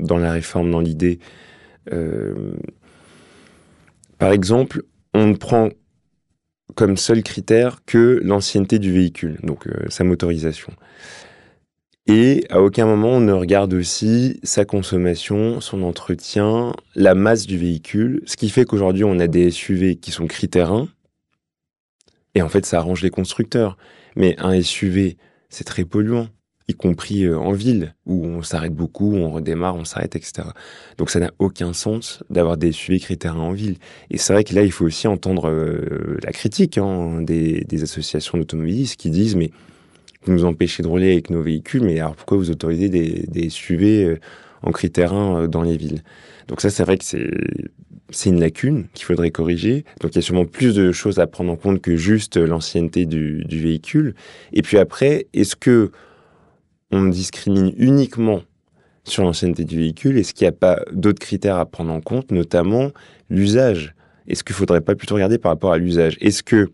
[0.00, 1.18] dans, la réforme, dans l'idée.
[1.92, 2.54] Euh,
[4.18, 5.68] par exemple, on ne prend
[6.74, 10.72] comme seul critère que l'ancienneté du véhicule, donc euh, sa motorisation.
[12.06, 17.56] Et à aucun moment on ne regarde aussi sa consommation, son entretien, la masse du
[17.56, 20.88] véhicule, ce qui fait qu'aujourd'hui on a des SUV qui sont critères 1,
[22.34, 23.78] et en fait ça arrange les constructeurs.
[24.16, 25.16] Mais un SUV,
[25.48, 26.28] c'est très polluant,
[26.68, 30.48] y compris euh, en ville, où on s'arrête beaucoup, on redémarre, on s'arrête, etc.
[30.98, 33.76] Donc ça n'a aucun sens d'avoir des SUV critères 1 en ville.
[34.10, 37.82] Et c'est vrai que là, il faut aussi entendre euh, la critique hein, des, des
[37.82, 39.50] associations d'automobilistes qui disent, mais
[40.28, 44.04] nous empêchez de rouler avec nos véhicules, mais alors pourquoi vous autorisez des, des SUV
[44.04, 44.20] euh,
[44.62, 46.02] en critère 1 euh, dans les villes?
[46.48, 47.30] Donc ça, c'est vrai que c'est
[48.10, 49.84] c'est une lacune qu'il faudrait corriger.
[50.00, 53.06] Donc il y a sûrement plus de choses à prendre en compte que juste l'ancienneté
[53.06, 54.14] du, du véhicule.
[54.52, 55.90] Et puis après, est-ce que
[56.90, 58.42] on discrimine uniquement
[59.04, 60.18] sur l'ancienneté du véhicule?
[60.18, 62.90] Est-ce qu'il n'y a pas d'autres critères à prendre en compte, notamment
[63.30, 63.94] l'usage?
[64.28, 66.16] Est-ce qu'il ne faudrait pas plutôt regarder par rapport à l'usage?
[66.20, 66.68] Est-ce que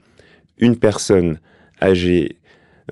[0.59, 1.39] une personne
[1.81, 2.37] âgée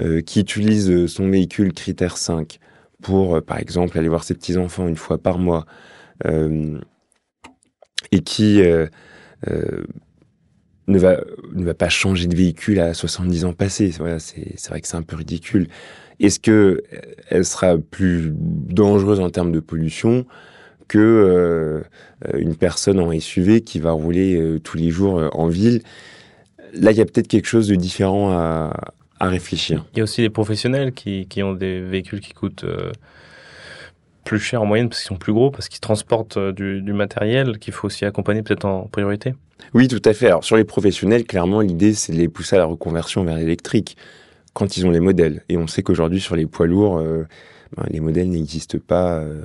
[0.00, 2.58] euh, qui utilise son véhicule critère 5
[3.02, 5.66] pour, euh, par exemple, aller voir ses petits-enfants une fois par mois,
[6.26, 6.78] euh,
[8.12, 8.86] et qui euh,
[9.48, 9.84] euh,
[10.86, 11.20] ne, va,
[11.52, 13.92] ne va pas changer de véhicule à 70 ans passés.
[13.92, 15.68] C'est vrai que c'est un peu ridicule.
[16.20, 20.26] Est-ce que euh, elle sera plus dangereuse en termes de pollution
[20.88, 21.82] que euh,
[22.38, 25.82] une personne en SUV qui va rouler euh, tous les jours euh, en ville?
[26.74, 29.84] Là, il y a peut-être quelque chose de différent à, à réfléchir.
[29.92, 32.92] Il y a aussi des professionnels qui, qui ont des véhicules qui coûtent euh,
[34.24, 36.92] plus cher en moyenne parce qu'ils sont plus gros, parce qu'ils transportent euh, du, du
[36.92, 39.34] matériel qu'il faut aussi accompagner peut-être en priorité.
[39.74, 40.26] Oui, tout à fait.
[40.26, 43.96] Alors, sur les professionnels, clairement, l'idée, c'est de les pousser à la reconversion vers l'électrique
[44.52, 45.42] quand ils ont les modèles.
[45.48, 47.26] Et on sait qu'aujourd'hui, sur les poids lourds, euh,
[47.76, 49.18] ben, les modèles n'existent pas.
[49.18, 49.44] euh,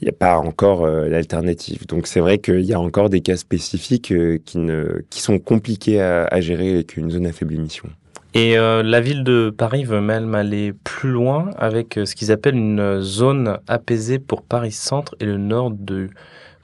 [0.00, 1.86] Il n'y a pas encore euh, l'alternative.
[1.86, 5.38] Donc, c'est vrai qu'il y a encore des cas spécifiques euh, qui, ne, qui sont
[5.38, 7.88] compliqués à, à gérer avec une zone à faible émission.
[8.34, 12.30] Et euh, la ville de Paris veut même aller plus loin avec euh, ce qu'ils
[12.30, 16.10] appellent une zone apaisée pour Paris Centre et le nord du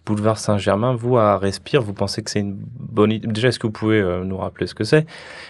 [0.04, 0.94] boulevard Saint-Germain.
[0.94, 3.26] Vous, à Respire, vous pensez que c'est une bonne idée?
[3.26, 5.06] Déjà, est-ce que vous pouvez euh, nous rappeler ce que c'est?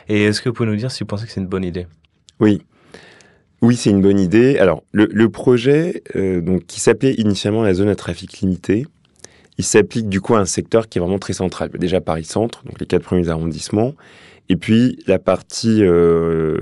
[0.09, 1.87] Et est-ce que vous pouvez nous dire si vous pensez que c'est une bonne idée?
[2.41, 2.63] Oui.
[3.61, 4.59] Oui, c'est une bonne idée.
[4.59, 8.87] Alors, le, projet, donc, qui s'appelait initialement la zone à trafic limité,
[9.59, 11.71] il s'applique du coup à un secteur qui est vraiment très central.
[11.79, 13.95] Déjà Paris-Centre, donc les quatre premiers arrondissements,
[14.49, 16.57] et puis la partie, euh,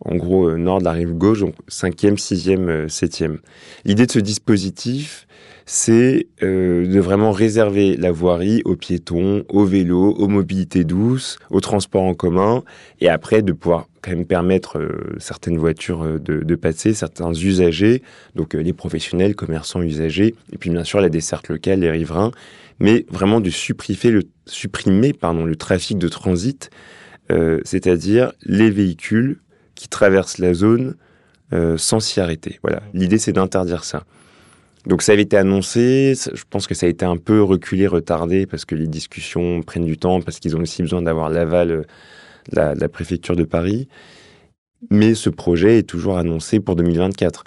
[0.00, 3.38] en gros, euh, nord de la rive gauche, donc cinquième, sixième, euh, septième.
[3.84, 5.26] L'idée de ce dispositif,
[5.64, 11.60] c'est euh, de vraiment réserver la voirie aux piétons, aux vélos, aux mobilités douces, aux
[11.60, 12.62] transports en commun,
[13.00, 14.78] et après de pouvoir quand même permettre
[15.18, 18.02] certaines voitures de, passer, certains usagers,
[18.36, 22.30] donc les professionnels, commerçants, usagers, et puis bien sûr la desserte locale, les riverains,
[22.78, 26.70] mais vraiment de supprimer supprimer, pardon, le trafic de transit,
[27.30, 29.40] euh, c'est-à-dire les véhicules
[29.74, 30.96] qui traversent la zone
[31.52, 32.58] euh, sans s'y arrêter.
[32.62, 34.04] Voilà, l'idée c'est d'interdire ça.
[34.86, 38.46] Donc ça avait été annoncé, je pense que ça a été un peu reculé, retardé,
[38.46, 42.74] parce que les discussions prennent du temps, parce qu'ils ont aussi besoin d'avoir l'aval euh,
[42.74, 43.88] de la préfecture de Paris.
[44.90, 47.42] Mais ce projet est toujours annoncé pour 2024.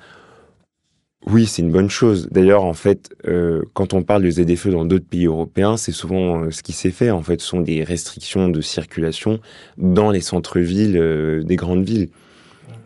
[1.27, 2.29] Oui, c'est une bonne chose.
[2.31, 6.43] D'ailleurs, en fait, euh, quand on parle de ZFE dans d'autres pays européens, c'est souvent
[6.43, 7.11] euh, ce qui s'est fait.
[7.11, 9.39] En fait, ce sont des restrictions de circulation
[9.77, 12.09] dans les centres-villes euh, des grandes villes.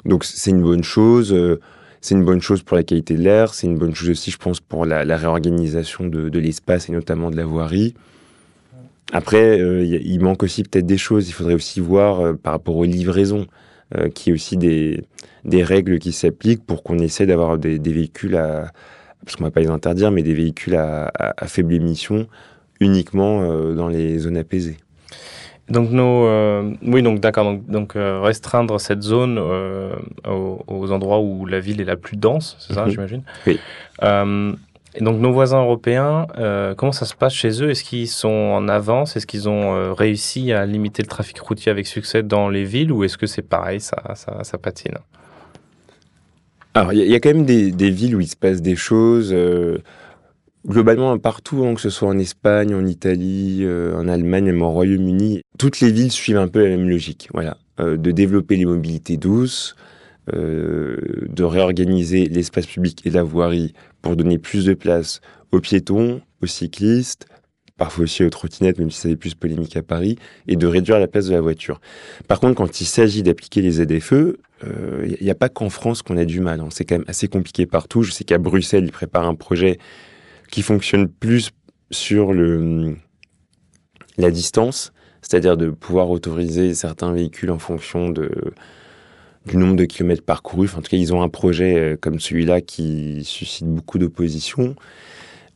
[0.05, 1.33] Donc, c'est une bonne chose.
[2.01, 3.53] c'est une bonne chose pour la qualité de l'air.
[3.53, 7.29] C'est une bonne chose aussi, je pense, pour la, réorganisation de, de l'espace et notamment
[7.29, 7.93] de la voirie.
[9.13, 11.29] Après, il manque aussi peut-être des choses.
[11.29, 13.47] Il faudrait aussi voir par rapport aux livraisons,
[13.97, 15.03] euh, qu'il y ait aussi des,
[15.45, 18.71] des règles qui s'appliquent pour qu'on essaie d'avoir des, des véhicules à,
[19.25, 22.27] parce qu'on va pas les interdire, mais des véhicules à, à- à faible émission
[22.79, 24.77] uniquement euh, dans les zones apaisées.
[25.69, 27.45] Donc nos, euh, oui, donc d'accord.
[27.45, 32.17] Donc, donc, euh, restreindre cette zone aux, aux endroits où la ville est la plus
[32.17, 32.91] dense, c'est ça, Mhm.
[32.91, 33.21] j'imagine.
[33.47, 33.59] Oui.
[34.95, 37.71] Et donc nos voisins européens, euh, comment ça se passe chez eux?
[37.71, 39.15] Est-ce qu'ils sont en avance?
[39.15, 42.91] Est-ce qu'ils ont euh, réussi à limiter le trafic routier avec succès dans les villes?
[42.91, 44.93] Ou est-ce que c'est pareil, ça, ça, ça patine?
[46.75, 49.31] Alors, il y, a quand même des, villes où il se passe des choses.
[49.31, 49.77] Euh,
[50.67, 55.41] globalement, partout, hein, que ce soit en Espagne, en Italie, en Allemagne, même au Royaume-Uni,
[55.59, 57.29] toutes les villes suivent un peu la même logique.
[57.31, 59.75] Voilà, de développer les mobilités douces,
[60.31, 65.21] de réorganiser l'espace public et la voirie pour donner plus de place
[65.51, 67.27] aux piétons, aux cyclistes,
[67.77, 70.17] parfois aussi aux trottinettes, même si ça est plus polémique à Paris,
[70.47, 71.81] et de réduire la place de la voiture.
[72.27, 76.01] Par contre, quand il s'agit d'appliquer les ZFE, il euh, n'y a pas qu'en France
[76.01, 76.59] qu'on a du mal.
[76.59, 76.69] Hein.
[76.71, 78.03] C'est quand même assez compliqué partout.
[78.03, 79.79] Je sais qu'à Bruxelles, ils préparent un projet
[80.51, 81.49] qui fonctionne plus
[81.91, 88.29] sur la distance, c'est-à-dire de pouvoir autoriser certains véhicules en fonction de,
[89.45, 90.75] du nombre de kilomètres parcourus.
[90.75, 94.75] en tout cas, ils ont un projet euh, comme celui-là qui suscite beaucoup d'opposition.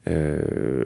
[0.08, 0.84] Euh,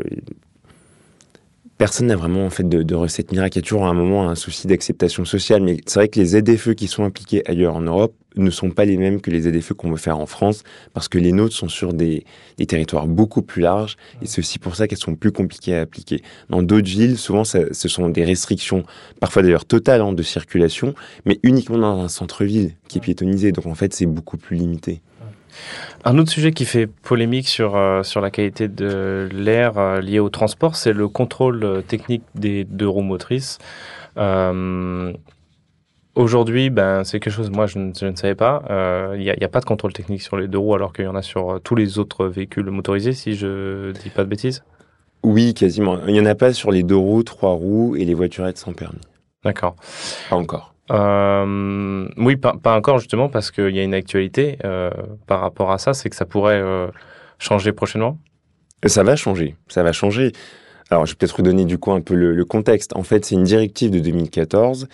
[1.82, 3.57] personne n'a vraiment en fait de, recette miracle.
[3.57, 6.19] Il y a toujours à un moment un souci d'acceptation sociale, mais c'est vrai que
[6.19, 9.41] les ZFE qui sont impliqués ailleurs en Europe ne sont pas les mêmes que les
[9.49, 10.61] ZFE qu'on veut faire en France,
[10.93, 12.23] parce que les nôtres sont sur des,
[12.67, 16.21] territoires beaucoup plus larges, et c'est aussi pour ça qu'elles sont plus compliquées à appliquer.
[16.51, 18.84] Dans d'autres villes, souvent, ce sont des restrictions,
[19.19, 20.93] parfois d'ailleurs totales, hein, de circulation,
[21.25, 25.01] mais uniquement dans un centre-ville qui est piétonnisé, donc en fait, c'est beaucoup plus limité.
[26.04, 30.20] Un autre sujet qui fait polémique sur, euh, sur la qualité de l'air euh, lié
[30.20, 33.60] au transport, c'est le contrôle euh, technique des deux roues motrices.
[36.14, 38.64] Aujourd'hui, ben, c'est quelque chose, moi, je ne, savais pas.
[39.16, 41.08] Il n'y a, a, pas de contrôle technique sur les deux roues, alors qu'il y
[41.08, 44.62] en a sur tous les autres véhicules motorisés, si je dis pas de bêtises.
[45.24, 45.99] Oui, quasiment.
[46.08, 48.74] Il n'y en a pas sur les deux roues, trois roues et les voiturettes sans
[48.74, 48.99] permis.
[49.45, 49.78] D'accord.
[50.30, 50.74] Pas encore.
[50.91, 54.89] Euh, oui, pas, encore justement parce qu'il y a une actualité euh,
[55.25, 56.87] par rapport à ça, c'est que ça pourrait euh,
[57.39, 58.17] changer prochainement.
[58.85, 60.31] Ça va changer, ça va changer.
[60.89, 62.95] Alors, je vais peut-être redonner du coup un peu le, contexte.
[62.95, 64.87] En fait, c'est une directive de 2014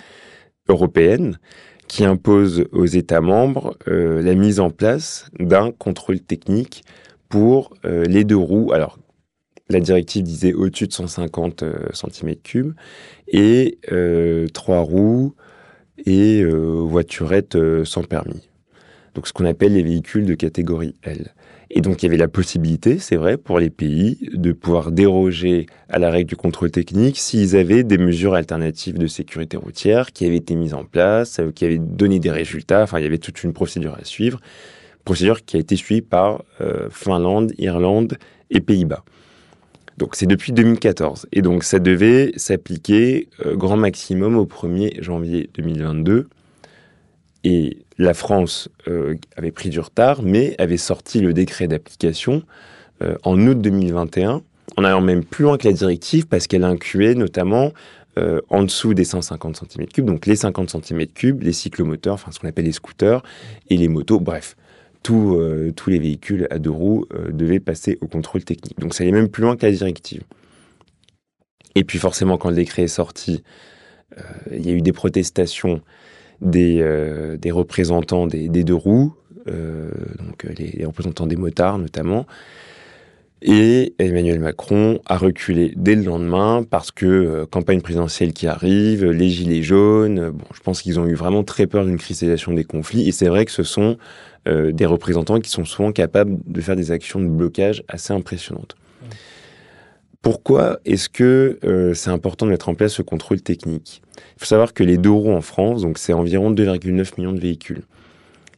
[0.68, 1.40] européenne
[1.88, 6.84] qui impose aux États membres la mise en place d'un contrôle technique
[7.30, 8.74] pour les deux roues.
[8.74, 9.00] Alors,
[9.70, 12.74] la directive disait au-dessus de 150 cm3
[13.30, 13.80] et
[14.54, 15.34] trois roues
[16.06, 18.50] et euh, voiturettes euh, sans permis.
[19.16, 21.34] Donc ce qu'on appelle les véhicules de catégorie L.
[21.70, 25.66] Et donc il y avait la possibilité, c'est vrai, pour les pays de pouvoir déroger
[25.90, 30.26] à la règle du contrôle technique s'ils avaient des mesures alternatives de sécurité routière qui
[30.26, 32.84] avaient été mises en place, euh, qui avaient donné des résultats.
[32.84, 34.40] Enfin, il y avait toute une procédure à suivre,
[35.04, 36.44] procédure qui a été suivie par
[36.90, 38.18] Finlande, Irlande
[38.50, 39.06] et Pays-Bas.
[39.98, 41.28] Donc c'est depuis 2014.
[41.34, 46.30] Et donc ça devait s'appliquer euh, grand maximum au 1er janvier 2022.
[47.44, 52.44] Et la France euh, avait pris du retard, mais avait sorti le décret d'application
[53.02, 54.42] euh, en août 2021,
[54.76, 57.72] en allant même plus loin que la directive, parce qu'elle incluait notamment
[58.50, 62.66] en dessous des 150 cm3, donc les 50 cm3, les cyclomoteurs, enfin ce qu'on appelle
[62.66, 63.22] les scooters,
[63.70, 64.56] et les motos, bref.
[65.10, 68.80] Euh, tous les véhicules à deux roues euh, devaient passer au contrôle technique.
[68.80, 70.24] Donc ça allait même plus loin que la directive.
[71.76, 73.44] Et puis forcément, quand le décret est sorti,
[74.18, 75.82] euh, il y a eu des protestations
[76.42, 76.84] des,
[77.52, 79.14] représentants des, deux roues,
[79.48, 82.28] donc les, représentants des motards notamment.
[83.42, 89.30] Et Emmanuel Macron a reculé dès le lendemain parce que campagne présidentielle qui arrive, les
[89.30, 93.08] gilets jaunes, bon, je pense qu'ils ont eu vraiment très peur d'une cristallisation des conflits.
[93.08, 93.98] Et c'est vrai que ce sont
[94.48, 98.76] euh, des représentants qui sont souvent capables de faire des actions de blocage assez impressionnantes.
[100.22, 104.02] Pourquoi est-ce que euh, c'est important de mettre en place ce contrôle technique?
[104.36, 107.40] Il faut savoir que les deux roues en France, donc c'est environ 2,9 millions de
[107.40, 107.84] véhicules,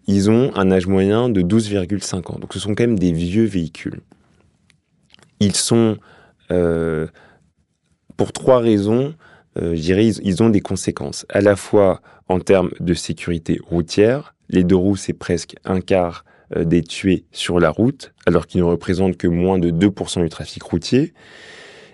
[0.07, 2.39] ils ont un âge moyen de 12,5 ans.
[2.39, 4.01] Donc ce sont quand même des vieux véhicules.
[5.39, 5.97] Ils sont,
[6.51, 7.07] euh,
[8.17, 9.15] pour trois raisons,
[9.55, 14.63] je dirais, ils ont des conséquences, à la fois en termes de sécurité routière, les
[14.63, 16.25] deux roues, c'est presque un quart
[16.55, 20.29] euh, des tués sur la route, alors qu'ils ne représentent que moins de 2% du
[20.29, 21.13] trafic routier.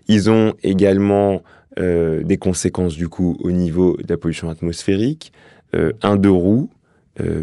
[0.08, 1.42] Ils ont également
[1.78, 5.34] euh, des conséquences du coup au niveau de la pollution atmosphérique.
[5.76, 6.70] Euh, un deux roues,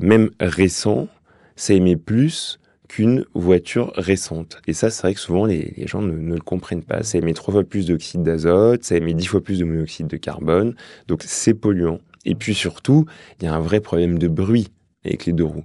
[0.02, 1.08] même récent,
[1.56, 2.60] ça émet plus
[2.92, 4.60] qu'une voiture récente.
[4.66, 7.02] Et ça, c'est vrai que souvent les, gens ne, le comprennent pas.
[7.02, 10.18] Ça émet trois fois plus d'oxyde d'azote, ça émet dix fois plus de monoxyde de
[10.18, 10.74] carbone,
[11.08, 12.00] donc c'est polluant.
[12.26, 13.06] Et puis surtout,
[13.40, 14.68] il y a un vrai problème de bruit
[15.06, 15.64] avec les deux roues.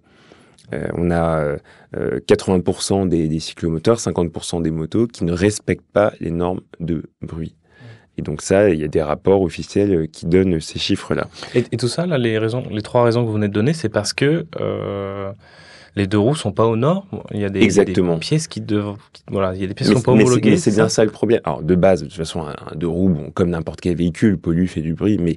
[0.74, 1.58] Euh, on a
[1.94, 7.04] 80% euh, des, des, cyclomoteurs, 50% des motos qui ne respectent pas les normes de
[7.22, 7.56] bruit.
[8.18, 11.28] Et donc ça, il y a des rapports officiels euh, qui donnent ces chiffres-là.
[11.56, 13.90] Et, tout ça, là, les raisons, les trois raisons que vous venez de donner, c'est
[13.90, 14.46] parce que
[15.98, 17.06] les deux roues sont pas aux normes.
[17.34, 18.18] Il y a des, Exactement.
[18.18, 18.98] pièces qui doivent,
[19.30, 20.52] voilà, il y a des pièces qui sont pas homologuées.
[20.52, 21.42] Mais c'est bien ça le problème.
[21.44, 24.68] Alors de base, de toute façon, un, deux roues, bon, comme n'importe quel véhicule, pollue,
[24.68, 25.36] fait du bruit, mais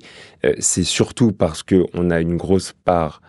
[0.58, 3.20] c'est surtout parce que on a une grosse part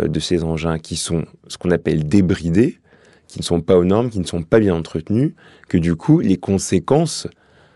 [0.00, 2.78] euh, de ces engins qui sont ce qu'on appelle débridés,
[3.26, 5.32] qui ne sont pas aux normes, qui ne sont pas bien entretenus,
[5.68, 7.26] que du coup, les conséquences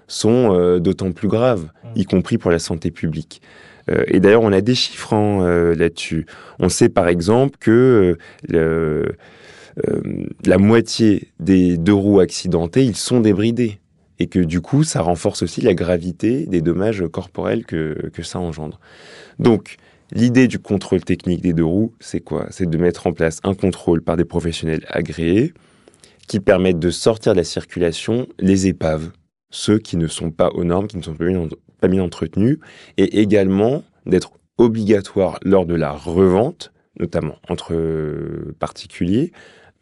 [0.07, 3.43] sont euh, d'autant plus graves, y compris pour la santé publique.
[3.91, 6.27] Euh, et d'ailleurs, on a des chiffres hein, euh, là-dessus.
[6.59, 8.17] On sait par exemple que
[8.53, 9.05] euh,
[10.45, 13.79] la moitié des deux roues accidentées, ils sont débridés.
[14.19, 18.39] Et que du coup, ça renforce aussi la gravité des dommages corporels que, que ça
[18.39, 18.79] engendre.
[19.41, 19.79] Donc,
[20.13, 22.47] l'idée du contrôle technique des deux roues, c'est quoi?
[22.51, 25.53] C'est de mettre en place un contrôle par des professionnels agréés
[26.29, 29.11] qui permettent de sortir de la circulation les épaves,
[29.51, 31.49] ceux qui ne sont pas aux normes, qui ne sont pas bien,
[31.83, 32.59] pas bien entretenus,
[32.97, 37.75] et également d'être obligatoire lors de la revente, notamment entre
[38.59, 39.33] particuliers,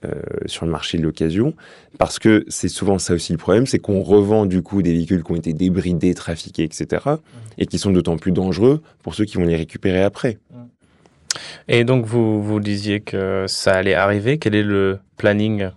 [0.07, 1.53] euh, sur le marché de l'occasion,
[1.99, 5.23] parce que c'est souvent ça aussi le problème, c'est qu'on revend du coup des véhicules
[5.23, 7.05] qui ont été débridés, trafiqués, etc.,
[7.59, 10.39] et qui sont d'autant plus dangereux pour ceux qui vont les récupérer après.
[11.69, 14.39] Et donc, vous, vous disiez que ça allait arriver.
[14.39, 15.69] Quel est le planning?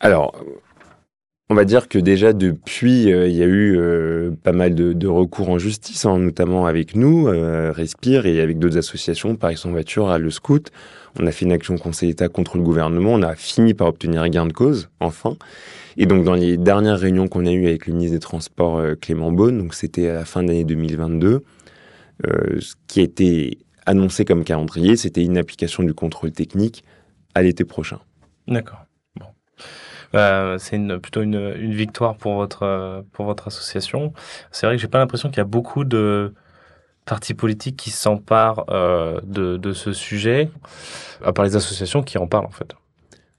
[0.00, 0.34] Alors,
[1.50, 5.06] on va dire que déjà depuis, euh, il y a eu euh, pas mal de,
[5.06, 9.70] recours en justice, hein, notamment avec nous, euh, Respire, et avec d'autres associations, Paris sans
[9.70, 10.70] voiture, à Le Scout.
[11.18, 13.14] On a fait une action Conseil d'État contre le gouvernement.
[13.14, 15.36] On a fini par obtenir un gain de cause, enfin.
[15.96, 19.32] Et donc, dans les dernières réunions qu'on a eues avec le ministre des Transports, Clément
[19.32, 21.42] Beaune, donc c'était à la fin de l'année 2022,
[22.26, 26.84] euh, ce qui a été annoncé comme calendrier, c'était une application du contrôle technique
[27.34, 28.00] à l'été prochain.
[28.46, 28.84] D'accord.
[30.14, 34.12] Euh, c'est plutôt une, victoire pour votre, euh, pour votre association.
[34.50, 36.34] C'est vrai que j'ai pas l'impression qu'il y a beaucoup de
[37.04, 40.50] partis politiques qui s'emparent euh, de, ce sujet,
[41.24, 42.74] à part les associations qui en parlent en fait.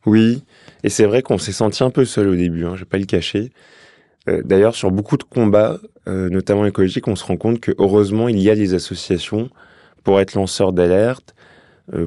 [0.05, 0.43] Oui,
[0.83, 2.97] et c'est vrai qu'on s'est senti un peu seul au début, hein, je vais pas
[2.97, 3.51] le cacher.
[4.43, 8.51] D'ailleurs, sur beaucoup de combats, notamment écologiques, on se rend compte que heureusement, il y
[8.51, 9.49] a les associations
[10.03, 11.33] pour être lanceurs d'alerte,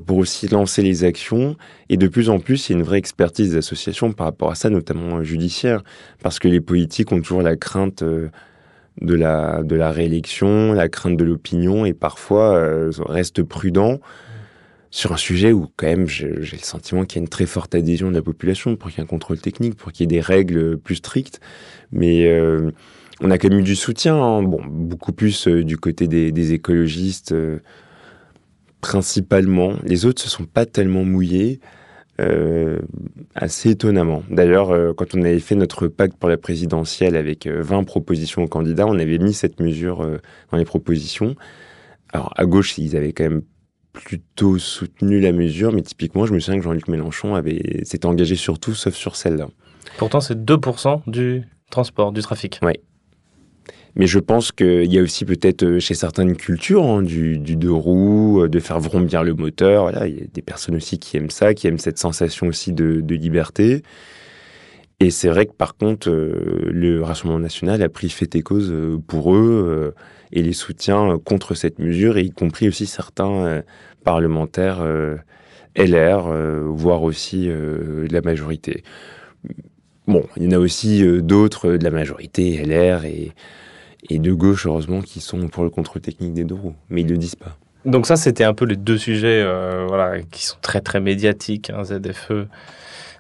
[0.06, 1.56] pour aussi lancer les actions.
[1.88, 4.50] Et de plus en plus, il y a une vraie expertise des associations par rapport
[4.50, 5.82] à ça, notamment euh, judiciaire,
[6.22, 8.28] parce que les politiques ont toujours la crainte euh,
[9.00, 14.00] de la, de la réélection, la crainte de l'opinion, et parfois euh, restent prudents
[14.90, 17.74] sur un sujet où quand même j'ai le sentiment qu'il y a une très forte
[17.74, 20.18] adhésion de la population pour qu'il y ait un contrôle technique, pour qu'il y ait
[20.18, 21.40] des règles plus strictes.
[21.92, 22.70] Mais euh,
[23.22, 24.42] on a quand même eu du soutien, hein.
[24.42, 27.60] bon, beaucoup plus euh, du côté des, écologistes euh,
[28.82, 29.76] principalement.
[29.84, 31.60] Les autres se sont pas tellement mouillés.
[32.20, 32.78] euh,
[33.34, 34.22] assez étonnamment.
[34.30, 38.42] D'ailleurs, euh, quand on avait fait notre pacte pour la présidentielle avec euh, 20 propositions
[38.42, 40.18] aux candidats, on avait mis cette mesure euh,
[40.50, 41.34] dans les propositions.
[42.12, 43.42] Alors, à gauche, ils avaient quand même
[43.94, 48.36] plutôt soutenu la mesure, mais typiquement, je me souviens que Jean-Luc Mélenchon avait s'était engagé
[48.36, 49.48] sur tout sauf sur celle-là.
[49.96, 52.60] Pourtant, c'est 2% du transport, du trafic.
[53.94, 57.72] Mais je pense qu'il y a aussi peut-être euh, chez certaines cultures hein, du, deux
[57.72, 59.82] roues, euh, de faire vrombir le moteur.
[59.82, 62.72] Voilà, il y a des personnes aussi qui aiment ça, qui aiment cette sensation aussi
[62.72, 63.82] de, liberté.
[65.00, 68.72] Et c'est vrai que par contre, euh, le Rassemblement national a pris fait et cause
[69.06, 69.94] pour eux
[70.32, 73.62] et les soutiens contre cette mesure, y compris aussi certains
[74.04, 74.82] parlementaires
[75.76, 76.32] LR,
[76.70, 77.50] voire aussi
[78.10, 78.82] la majorité.
[80.06, 83.32] Bon, il y en a aussi euh, d'autres euh, de la majorité LR et,
[84.10, 86.74] de gauche, heureusement, qui sont pour le contrôle technique des deux roues.
[86.90, 87.56] Mais ils le disent pas.
[87.84, 91.70] Donc ça, c'était un peu les deux sujets euh, voilà, qui sont très très médiatiques,
[91.70, 92.46] hein, ZFE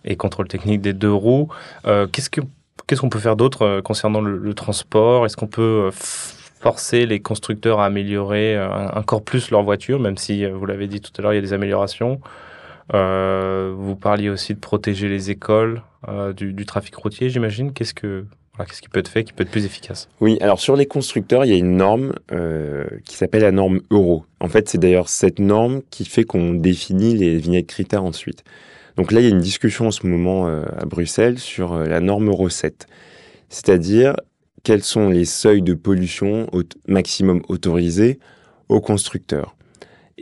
[0.04, 1.48] et contrôle technique des deux roues.
[1.84, 2.40] Qu'est-ce que
[2.86, 5.24] qu'est-ce qu'on peut faire d'autre concernant le, le transport?
[5.24, 8.60] Est-ce qu'on peut forcer les constructeurs à améliorer
[8.94, 11.42] encore plus leur voiture, même si, vous l'avez dit tout à l'heure, il y a
[11.42, 12.20] des améliorations?
[12.92, 17.72] Vous parliez aussi de protéger les écoles euh, du, trafic routier, j'imagine.
[17.72, 18.26] Qu'est-ce que
[18.58, 20.08] qu'est-ce qui peut être fait, qui peut être plus efficace?
[20.20, 23.80] Oui, alors sur les constructeurs, il y a une norme euh, qui s'appelle la norme
[23.90, 24.24] euro.
[24.40, 28.44] En fait, c'est d'ailleurs cette norme qui fait qu'on définit les vignettes critères ensuite.
[28.96, 31.86] Donc là, il y a une discussion en ce moment euh, à Bruxelles sur euh,
[31.86, 32.86] la norme euro 7.
[33.48, 34.14] C'est-à-dire
[34.62, 36.46] quels sont les seuils de pollution
[36.86, 38.20] maximum autorisés
[38.68, 39.56] aux constructeurs?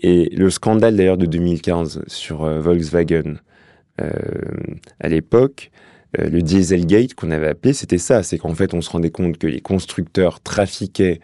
[0.03, 3.36] Et le scandale d'ailleurs de 2015 sur euh, Volkswagen
[4.01, 4.11] euh,
[4.98, 5.70] à l'époque,
[6.18, 8.22] euh, le Dieselgate qu'on avait appelé, c'était ça.
[8.22, 11.20] C'est qu'en fait, on se rendait compte que les constructeurs trafiquaient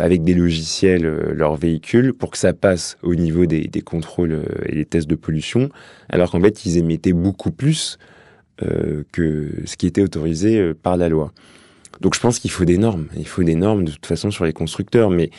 [0.00, 4.74] avec des logiciels leurs véhicules pour que ça passe au niveau des, des contrôles et
[4.74, 5.68] des tests de pollution,
[6.08, 7.98] alors qu'en fait, ils émettaient beaucoup plus
[8.56, 11.32] que ce qui était autorisé par la loi.
[12.00, 13.06] Donc je pense qu'il faut des normes.
[13.16, 15.30] Il faut des normes de toute façon sur les constructeurs, mais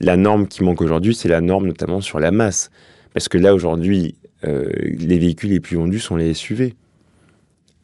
[0.00, 2.70] la norme qui manque aujourd'hui, c'est la norme notamment sur la masse.
[3.12, 6.74] Parce que là, aujourd'hui, euh, les véhicules les plus vendus sont les SUV.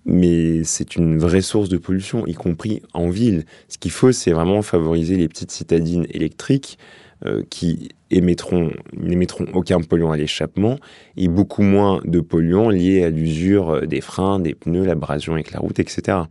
[0.05, 3.45] Mais c'est une vraie source de pollution, y compris en ville.
[3.69, 6.77] Ce qu'il faut, c'est vraiment favoriser les petites citadines électriques
[7.25, 10.79] euh, qui émettront, n'émettront aucun polluant à l'échappement
[11.17, 15.61] et beaucoup moins de polluants liés à l'usure des freins, des pneus, l'abrasion avec la
[15.61, 16.23] route, etc.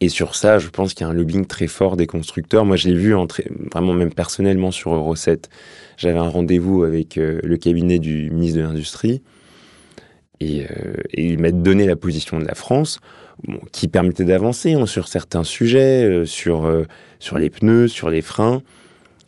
[0.00, 2.64] Et sur ça, je pense qu'il y a un lobbying très fort des constructeurs.
[2.64, 3.14] Moi, je l'ai vu
[3.70, 5.50] vraiment même personnellement sur Euro 7.
[5.98, 9.22] J'avais un rendez-vous avec euh, le cabinet du ministre de l'Industrie
[10.40, 13.00] et, euh, et il m'a donné la position de la France
[13.72, 16.84] qui permettait d'avancer hein, sur certains sujets, euh, sur, euh,
[17.18, 18.62] sur les pneus, sur les freins,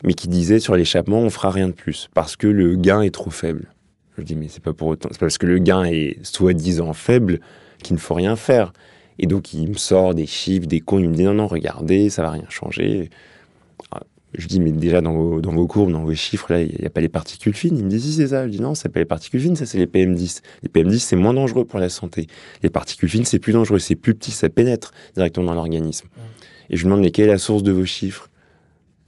[0.05, 3.15] mais qui disait sur l'échappement, on fera rien de plus parce que le gain est
[3.15, 3.73] trop faible.
[4.19, 7.41] Je dis, mais c'est pas pour autant, c'est parce que le gain est soi-disant faible
[7.83, 8.73] qu'il ne faut rien faire.
[9.19, 12.11] Et donc, il me sort des chiffres, des comptes, il me dit, non, non, regardez,
[12.11, 13.11] ça va rien changer.
[13.91, 14.03] Ah,
[14.35, 16.87] Je dis, mais déjà, dans vos, dans vos courbes, dans vos chiffres, là, il n'y
[16.87, 17.77] a pas les particules fines.
[17.77, 18.47] Il me dit, si, c'est ça.
[18.47, 20.41] Je dis, non, c'est pas les particules fines, ça, c'est les PM10.
[20.63, 22.27] Les PM10, c'est moins dangereux pour la santé.
[22.63, 26.09] Les particules fines, c'est plus dangereux, c'est plus petit, ça pénètre directement dans l'organisme.
[26.71, 28.31] Et je lui demande, mais quelle est la source de vos chiffres?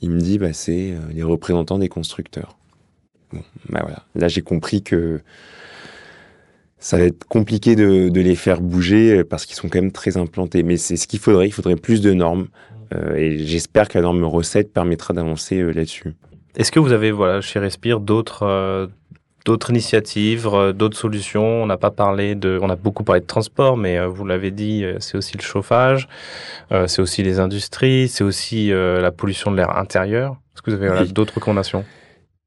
[0.01, 2.59] Il me dit, bah, c'est euh, les représentants des constructeurs.
[3.33, 4.05] Bon, bah voilà.
[4.15, 5.23] Là, j'ai compris que
[6.85, 9.91] ça va être compliqué de, de les faire bouger euh, parce qu'ils sont quand même
[9.91, 10.63] très implantés.
[10.63, 11.47] Mais c'est ce qu'il faudrait.
[11.47, 12.49] Il faudrait plus de normes.
[12.95, 16.13] Euh, et j'espère que la norme 7 permettra d'avancer euh, là-dessus.
[16.57, 18.87] Est-ce que vous avez, voilà, chez Respire, d'autres euh,
[19.47, 21.63] d'autres initiatives, d'autres solutions?
[21.63, 24.85] On n'a pas parlé de, on a beaucoup parlé de transport, mais vous l'avez dit,
[25.01, 26.09] c'est aussi le chauffage,
[26.71, 30.39] c'est aussi les industries, c'est aussi la pollution de l'air intérieur.
[30.55, 31.13] Est-ce que vous avez voilà, Oui.
[31.13, 31.85] d'autres recommandations?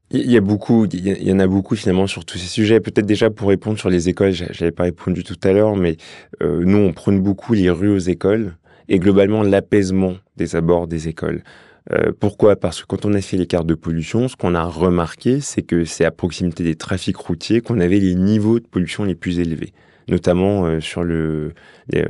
[0.09, 2.79] Il y a beaucoup, il y en a beaucoup finalement sur tous ces sujets.
[2.79, 5.97] Peut-être déjà pour répondre sur les écoles, je n'avais pas répondu tout à l'heure, mais
[6.41, 8.55] euh, nous on prône beaucoup les rues aux écoles
[8.87, 11.43] et globalement l'apaisement des abords des écoles.
[11.91, 12.55] Euh, pourquoi?
[12.55, 15.61] Parce que quand on a fait les cartes de pollution, ce qu'on a remarqué, c'est
[15.61, 19.39] que c'est à proximité des trafics routiers qu'on avait les niveaux de pollution les plus
[19.39, 19.73] élevés,
[20.07, 21.51] notamment euh, sur le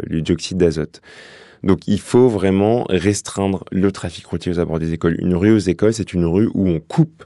[0.08, 1.02] dioxyde d'azote.
[1.64, 5.18] Donc il faut vraiment restreindre le trafic routier aux abords des écoles.
[5.20, 7.26] Une rue aux écoles, c'est une rue où on coupe,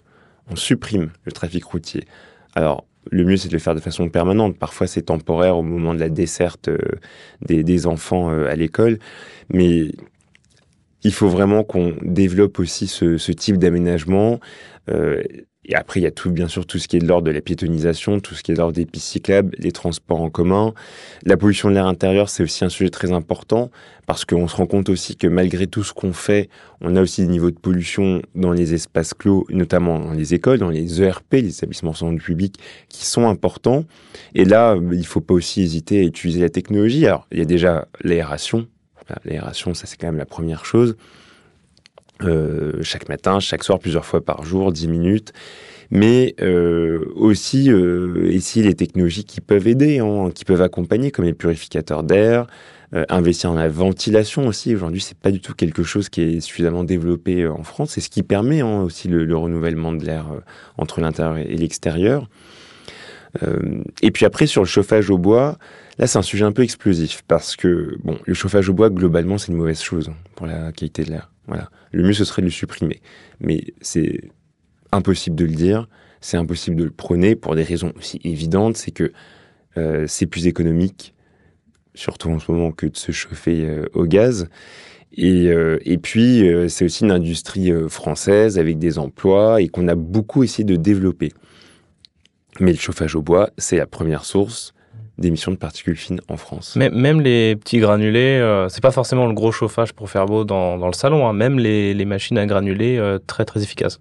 [0.51, 2.03] on supprime le trafic routier.
[2.53, 4.57] Alors le mieux, c'est de le faire de façon permanente.
[4.57, 6.77] Parfois, c'est temporaire au moment de la desserte euh,
[7.41, 8.99] des, enfants euh, à l'école.
[9.51, 9.91] Mais
[11.03, 14.39] il faut vraiment qu'on développe aussi ce, ce type d'aménagement.
[14.89, 15.23] Euh,
[15.71, 17.31] et après, il y a tout, bien sûr, tout ce qui est de l'ordre de
[17.31, 20.73] la piétonisation, tout ce qui est de l'ordre des pistes cyclables, les transports en commun.
[21.25, 23.71] La pollution de l'air intérieur, c'est aussi un sujet très important
[24.05, 26.49] parce qu'on se rend compte aussi que malgré tout ce qu'on fait,
[26.81, 30.59] on a aussi des niveaux de pollution dans les espaces clos, notamment dans les écoles,
[30.59, 32.59] dans les ERP, les établissements centres publics,
[32.89, 33.85] qui sont importants.
[34.35, 37.05] Et là, il ne faut pas aussi hésiter à utiliser la technologie.
[37.07, 38.67] Alors, il y a déjà l'aération.
[39.23, 40.97] L'aération, ça c'est quand même la première chose.
[42.23, 45.33] Euh, chaque matin, chaque soir, plusieurs fois par jour, 10 minutes.
[45.91, 51.25] Mais euh, aussi, euh, ici, les technologies qui peuvent aider, hein, qui peuvent accompagner, comme
[51.25, 52.47] les purificateurs d'air,
[52.95, 54.73] euh, investir dans la ventilation aussi.
[54.73, 57.91] Aujourd'hui, c'est pas du tout quelque chose qui est suffisamment développé euh, en France.
[57.91, 60.27] C'est ce qui permet hein, aussi le, le renouvellement de l'air
[60.77, 62.27] entre l'intérieur et l'extérieur.
[64.01, 65.57] Et puis après, sur le chauffage au bois,
[65.97, 69.37] là, c'est un sujet un peu explosif parce que, bon, le chauffage au bois, globalement,
[69.37, 71.30] c'est une mauvaise chose pour la qualité de l'air.
[71.47, 73.01] Le mieux, ce serait de le supprimer.
[73.39, 74.21] Mais c'est
[74.91, 75.87] impossible de le dire,
[76.21, 78.77] c'est impossible de le prôner pour des raisons aussi évidentes.
[78.77, 79.11] C'est que
[79.77, 81.13] euh, c'est plus économique,
[81.95, 84.47] surtout en ce moment, que de se chauffer euh, au gaz.
[85.13, 90.43] Et, euh, puis, c'est aussi une industrie française avec des emplois et qu'on a beaucoup
[90.43, 91.33] essayé de développer.
[92.61, 94.73] Mais le chauffage au bois, c'est la première source
[95.17, 96.75] d'émissions de particules fines en France.
[96.75, 100.43] Mais même les petits granulés, euh, c'est pas forcément le gros chauffage pour faire beau
[100.45, 103.99] dans, dans le salon, hein, même les, les machines à granulés, euh, très très efficaces.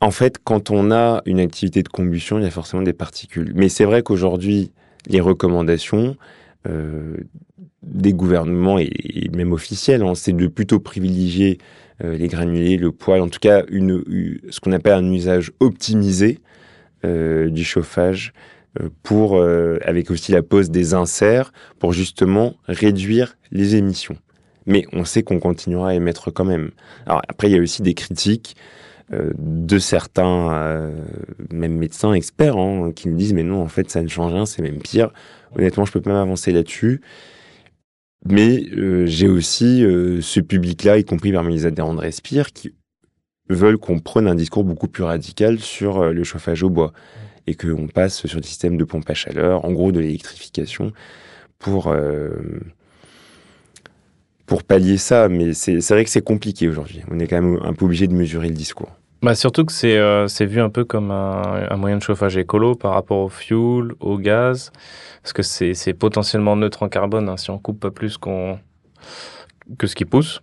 [0.00, 3.52] En fait, quand on a une activité de combustion, il y a forcément des particules.
[3.54, 4.72] Mais c'est vrai qu'aujourd'hui,
[5.06, 6.16] les recommandations
[6.68, 7.16] euh,
[7.82, 11.58] des gouvernements et, et même officielles, hein, c'est de plutôt privilégier
[12.02, 15.52] euh, les granulés, le poêle, en tout cas une, une- ce qu'on appelle un usage
[15.60, 16.38] optimisé
[17.04, 18.32] euh, du chauffage
[19.02, 24.16] pour euh, avec aussi la pose des inserts pour justement réduire les émissions.
[24.66, 26.70] Mais on sait qu'on continuera à émettre quand même.
[27.06, 28.56] Alors après, il y a aussi des critiques
[29.12, 30.92] euh, de certains, euh,
[31.50, 34.46] même médecins experts, hein, qui nous disent mais non, en fait, ça ne change rien,
[34.46, 35.10] c'est même pire.
[35.56, 37.00] Honnêtement, je peux pas m'avancer là-dessus.
[38.24, 42.74] Mais euh, j'ai aussi euh, ce public-là, y compris parmi les adhérents de Respire, qui
[43.48, 46.92] veulent qu'on prenne un discours beaucoup plus radical sur euh, le chauffage au bois
[47.46, 50.92] et qu'on passe sur des systèmes de pompe à chaleur, en gros de l'électrification,
[51.58, 52.30] pour, euh,
[54.46, 55.28] pour pallier ça.
[55.28, 57.02] Mais c'est vrai que c'est compliqué aujourd'hui.
[57.10, 58.90] On est quand même un peu obligé de mesurer le discours.
[59.22, 62.92] Bah surtout que c'est euh, vu un peu comme un, moyen de chauffage écolo par
[62.94, 64.72] rapport au fuel, au gaz,
[65.22, 68.58] parce que c'est c'est potentiellement neutre en carbone hein, si on coupe pas plus qu'on
[69.78, 70.42] que ce qui pousse.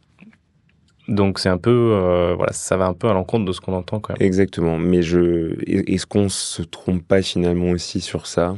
[1.09, 3.73] Donc c'est un peu, euh, voilà, ça va un peu à l'encontre de ce qu'on
[3.73, 4.25] entend quand même.
[4.25, 4.77] Exactement.
[4.77, 8.55] Mais je, est-ce qu'on se trompe pas finalement aussi sur ça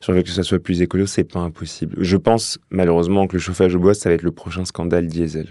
[0.00, 1.96] Sur le fait que ça soit plus écolo, c'est pas impossible.
[1.98, 5.48] Je pense malheureusement que le chauffage au bois, ça va être le prochain scandale diesel.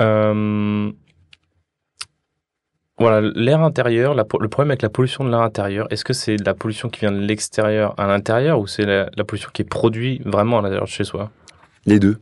[0.00, 0.90] Euh,
[2.98, 6.36] Voilà, l'air intérieur, la le problème avec la pollution de l'air intérieur, est-ce que c'est
[6.36, 9.62] de la pollution qui vient de l'extérieur à l'intérieur ou c'est la, la pollution qui
[9.62, 11.30] est produite vraiment à l'intérieur de chez soi?
[11.86, 12.18] Les deux.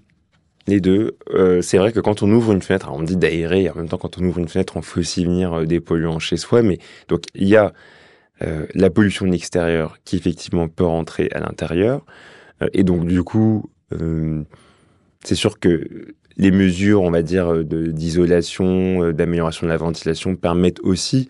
[0.69, 1.17] Les deux.
[1.31, 3.89] Euh, c'est vrai que quand on ouvre une fenêtre, on dit d'aérer, et en même
[3.89, 6.61] temps quand on ouvre une fenêtre, on fait aussi venir euh, des polluants chez soi.
[6.61, 7.73] Mais donc il y a
[8.43, 12.05] euh, la pollution de l'extérieur qui effectivement peut rentrer à l'intérieur.
[12.75, 13.71] Et donc du coup,
[15.25, 21.29] c'est sûr que les mesures, on va dire, d'isolation, d'amélioration de la ventilation permettent aussi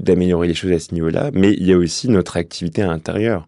[0.00, 1.30] d'améliorer les choses à ce niveau-là.
[1.34, 3.46] Mais il y a aussi notre activité à l'intérieur.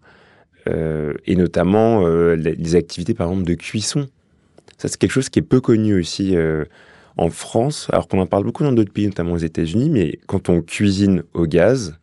[0.68, 4.08] Euh, et notamment euh, les activités par exemple de cuisson.
[4.76, 6.64] Ça c'est quelque chose qui est peu connu aussi euh,
[7.16, 10.48] en France, alors qu'on en parle beaucoup dans d'autres pays, notamment aux États-Unis, mais quand
[10.48, 11.98] on cuisine au gaz,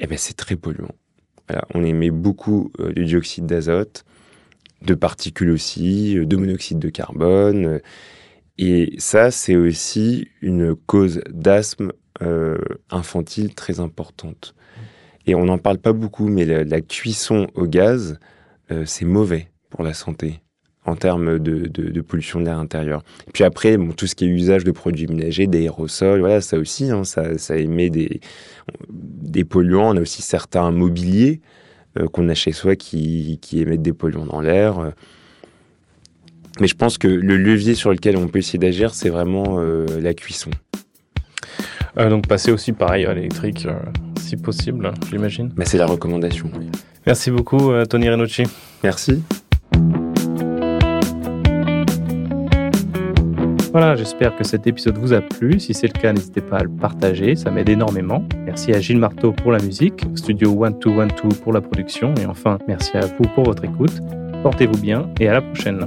[0.00, 0.94] eh ben c'est très polluant.
[1.74, 4.04] On émet beaucoup euh, de dioxyde d'azote,
[4.82, 7.80] de particules aussi, de monoxyde de carbone,
[8.58, 11.92] et ça c'est aussi une cause d'asthme
[12.90, 14.54] infantile très importante.
[15.26, 18.18] Et on n'en parle pas beaucoup, mais la, cuisson au gaz,
[18.70, 20.40] euh, c'est mauvais pour la santé
[20.84, 23.02] en termes de, pollution de l'air intérieur.
[23.34, 26.92] Puis après, bon, tout ce qui est usage de produits ménagers, d'aérosols, voilà, ça aussi,
[26.92, 28.20] hein, ça, ça émet des,
[28.88, 29.94] des polluants.
[29.94, 31.40] On a aussi certains mobiliers
[31.98, 34.92] euh, qu'on a chez soi qui, qui émettent des polluants dans l'air.
[36.60, 39.86] Mais je pense que le levier sur lequel on peut essayer d'agir, c'est vraiment euh,
[40.00, 40.50] la cuisson.
[41.98, 43.74] Euh, Donc passer aussi pareil à l'électrique, euh,
[44.20, 45.52] si possible, j'imagine.
[45.56, 46.50] Mais c'est la recommandation.
[47.06, 48.44] Merci beaucoup, euh, Tony Renucci.
[48.82, 49.22] Merci.
[53.72, 55.60] Voilà, j'espère que cet épisode vous a plu.
[55.60, 58.26] Si c'est le cas, n'hésitez pas à le partager, ça m'aide énormément.
[58.46, 62.96] Merci à Gilles Marteau pour la musique, studio 1212 pour la production, et enfin, merci
[62.96, 64.00] à vous pour votre écoute.
[64.42, 65.80] Portez-vous bien et à la prochaine.